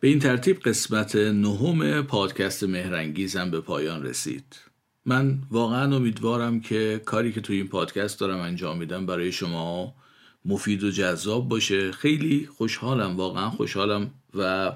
به 0.00 0.08
این 0.08 0.18
ترتیب 0.18 0.58
قسمت 0.58 1.16
نهم 1.16 2.02
پادکست 2.02 2.64
مهرنگیزم 2.64 3.50
به 3.50 3.60
پایان 3.60 4.02
رسید. 4.02 4.56
من 5.04 5.38
واقعا 5.50 5.96
امیدوارم 5.96 6.60
که 6.60 7.02
کاری 7.04 7.32
که 7.32 7.40
توی 7.40 7.56
این 7.56 7.68
پادکست 7.68 8.20
دارم 8.20 8.38
انجام 8.38 8.78
میدم 8.78 9.06
برای 9.06 9.32
شما 9.32 9.94
مفید 10.44 10.84
و 10.84 10.90
جذاب 10.90 11.48
باشه. 11.48 11.92
خیلی 11.92 12.48
خوشحالم 12.56 13.16
واقعا 13.16 13.50
خوشحالم 13.50 14.10
و 14.34 14.72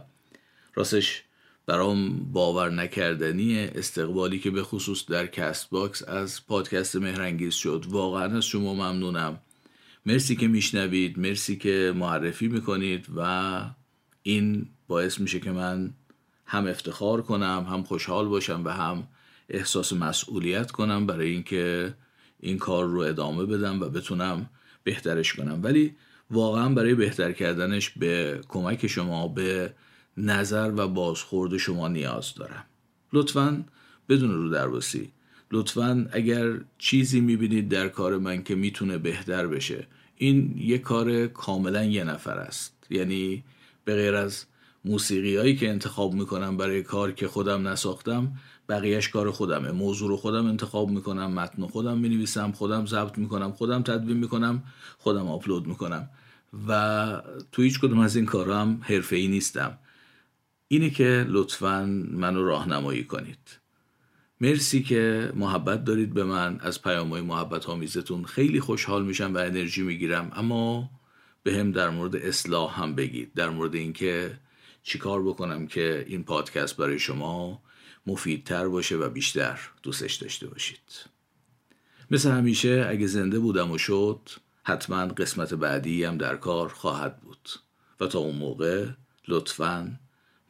راستش 0.74 1.22
برام 1.66 2.32
باور 2.32 2.70
نکردنی 2.70 3.58
استقبالی 3.58 4.38
که 4.38 4.50
به 4.50 4.62
خصوص 4.62 5.06
در 5.06 5.26
Castbox 5.26 6.02
از 6.02 6.46
پادکست 6.46 6.96
مهرنگیز 6.96 7.54
شد. 7.54 7.84
واقعا 7.88 8.36
از 8.36 8.44
شما 8.44 8.74
ممنونم. 8.74 9.40
مرسی 10.06 10.36
که 10.36 10.48
میشنوید 10.48 11.18
مرسی 11.18 11.56
که 11.56 11.92
معرفی 11.96 12.48
می‌کنید 12.48 13.06
و 13.16 13.60
این 14.22 14.68
باعث 14.90 15.20
میشه 15.20 15.40
که 15.40 15.50
من 15.50 15.90
هم 16.46 16.66
افتخار 16.66 17.22
کنم 17.22 17.66
هم 17.70 17.82
خوشحال 17.82 18.28
باشم 18.28 18.62
و 18.64 18.68
هم 18.68 19.08
احساس 19.48 19.92
مسئولیت 19.92 20.70
کنم 20.70 21.06
برای 21.06 21.30
اینکه 21.30 21.94
این 22.40 22.58
کار 22.58 22.84
رو 22.84 23.00
ادامه 23.00 23.46
بدم 23.46 23.82
و 23.82 23.88
بتونم 23.88 24.50
بهترش 24.84 25.32
کنم. 25.34 25.60
ولی 25.62 25.94
واقعا 26.30 26.68
برای 26.68 26.94
بهتر 26.94 27.32
کردنش 27.32 27.90
به 27.90 28.40
کمک 28.48 28.86
شما 28.86 29.28
به 29.28 29.74
نظر 30.16 30.72
و 30.76 30.88
بازخورد 30.88 31.56
شما 31.56 31.88
نیاز 31.88 32.34
دارم. 32.34 32.64
لطفا 33.12 33.64
بدون 34.08 34.34
رو 34.34 34.48
درباسی. 34.48 35.12
لطفا 35.50 36.08
اگر 36.12 36.52
چیزی 36.78 37.20
می‌بینید 37.20 37.68
در 37.68 37.88
کار 37.88 38.18
من 38.18 38.42
که 38.42 38.54
می‌تونه 38.54 38.98
بهتر 38.98 39.46
بشه 39.46 39.86
این 40.16 40.54
یه 40.58 40.78
کار 40.78 41.26
کاملا 41.26 41.84
یه 41.84 42.04
نفر 42.04 42.38
است. 42.38 42.86
یعنی 42.90 43.44
به 43.84 43.94
غیر 43.94 44.14
از 44.14 44.46
موسیقی 44.84 45.36
هایی 45.36 45.56
که 45.56 45.68
انتخاب 45.68 46.14
می‌کنم 46.14 46.56
برای 46.56 46.82
کار 46.82 47.12
که 47.12 47.28
خودم 47.28 47.68
نساختم 47.68 48.32
بقیهش 48.68 49.08
کار 49.08 49.30
خودمه. 49.30 49.70
موضوع 49.70 50.08
رو 50.08 50.16
خودم 50.16 50.46
انتخاب 50.46 50.90
می‌کنم 50.90 51.32
متن 51.32 51.66
خودم 51.66 51.98
می‌نویسم 51.98 52.52
خودم 52.52 52.86
ضبط 52.86 53.18
می‌کنم 53.18 53.52
خودم 53.52 53.82
تدوین 53.82 54.16
می‌کنم 54.16 54.62
خودم 54.98 55.28
آپلود 55.28 55.66
می‌کنم. 55.66 56.08
و 56.68 57.22
تو 57.52 57.62
هیچ 57.62 57.80
کدوم 57.80 57.98
از 57.98 58.16
این 58.16 58.26
کارها 58.26 58.60
هم 58.60 58.80
حرفه 58.82 59.16
ای 59.16 59.28
نیستم. 59.28 59.78
اینه 60.68 60.90
که 60.90 61.26
لطفا 61.28 61.84
منو 62.12 62.44
راهنمایی 62.44 63.04
کنید. 63.04 63.60
مرسی 64.40 64.82
که 64.82 65.32
محبت 65.34 65.84
دارید 65.84 66.14
به 66.14 66.24
من. 66.24 66.60
از 66.60 66.82
پیام 66.82 67.10
های 67.10 67.20
محبت 67.20 67.68
آمیزتون 67.68 68.24
خیلی 68.24 68.60
خوشحال 68.60 69.04
میشم 69.04 69.34
و 69.34 69.38
انرژی 69.38 69.82
می‌گیرم. 69.82 70.30
اما 70.34 70.90
به 71.42 71.54
هم 71.54 71.72
در 71.72 71.90
مورد 71.90 72.16
اصلاح 72.16 72.80
هم 72.80 72.94
بگید. 72.94 73.34
در 73.34 73.50
مورد 73.50 73.74
اینکه 73.74 74.38
چیکار 74.90 75.22
بکنم 75.22 75.66
که 75.66 76.04
این 76.08 76.24
پادکست 76.24 76.76
برای 76.76 76.98
شما 76.98 77.62
مفیدتر 78.06 78.68
باشه 78.68 78.96
و 78.96 79.08
بیشتر 79.08 79.60
دوستش 79.82 80.14
داشته 80.14 80.46
باشید؟ 80.46 81.04
مثل 82.10 82.30
همیشه 82.30 82.86
اگه 82.88 83.06
زنده 83.06 83.38
بودم 83.38 83.70
و 83.70 83.78
شد 83.78 84.20
حتما 84.62 85.06
قسمت 85.06 85.54
بعدی 85.54 86.04
هم 86.04 86.18
در 86.18 86.36
کار 86.36 86.68
خواهد 86.68 87.20
بود. 87.20 87.48
و 88.00 88.06
تا 88.06 88.18
اون 88.18 88.36
موقع 88.36 88.86
لطفا 89.28 90.00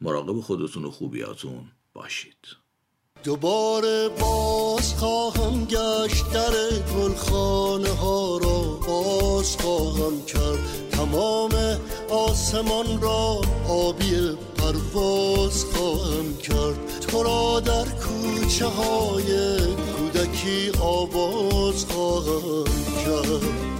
مراقب 0.01 0.39
خودتون 0.39 0.85
و 0.85 0.91
خوبیاتون 0.91 1.71
باشید. 1.93 2.47
دوباره 3.23 4.09
باز 4.09 4.93
خواهم 4.93 5.65
گشت 5.65 6.33
در 6.33 6.53
گلخانه 6.95 7.89
ها 7.89 8.37
را. 8.37 8.79
باز 8.87 9.57
خواهم 9.57 10.25
کرد 10.25 10.89
تمام 10.91 11.51
آسمان 12.11 13.01
را 13.01 13.41
آبی 13.69 14.37
پرواز 14.57 15.65
خواهم 15.65 16.37
کرد. 16.37 16.99
تو 17.01 17.23
را 17.23 17.59
در 17.59 17.85
کوچه 17.85 18.65
های 18.65 19.57
کودکی 19.97 20.71
آواز 20.81 21.85
خواهم 21.85 22.63
کرد. 23.05 23.71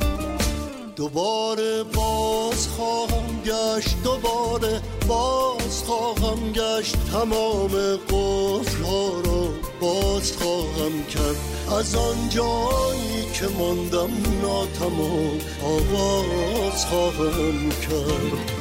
دوباره 0.96 1.84
باز 1.84 2.68
خواهم 2.68 3.42
گشت 3.46 4.04
دوباره 4.04 4.82
باز 5.08 5.84
خواهم 5.84 6.52
گشت. 6.52 6.96
تمام 7.12 7.72
قفل 8.10 8.84
ها 8.84 9.10
را 9.26 9.71
باز 9.82 10.32
خواهم 10.32 11.04
کرد. 11.10 11.36
از 11.80 11.96
آن 11.96 12.30
جایی 12.30 13.26
که 13.34 13.48
ماندم 13.48 14.12
ناتمام 14.42 15.40
آواز 15.64 16.86
خواهم 16.86 17.70
کرد. 17.70 18.61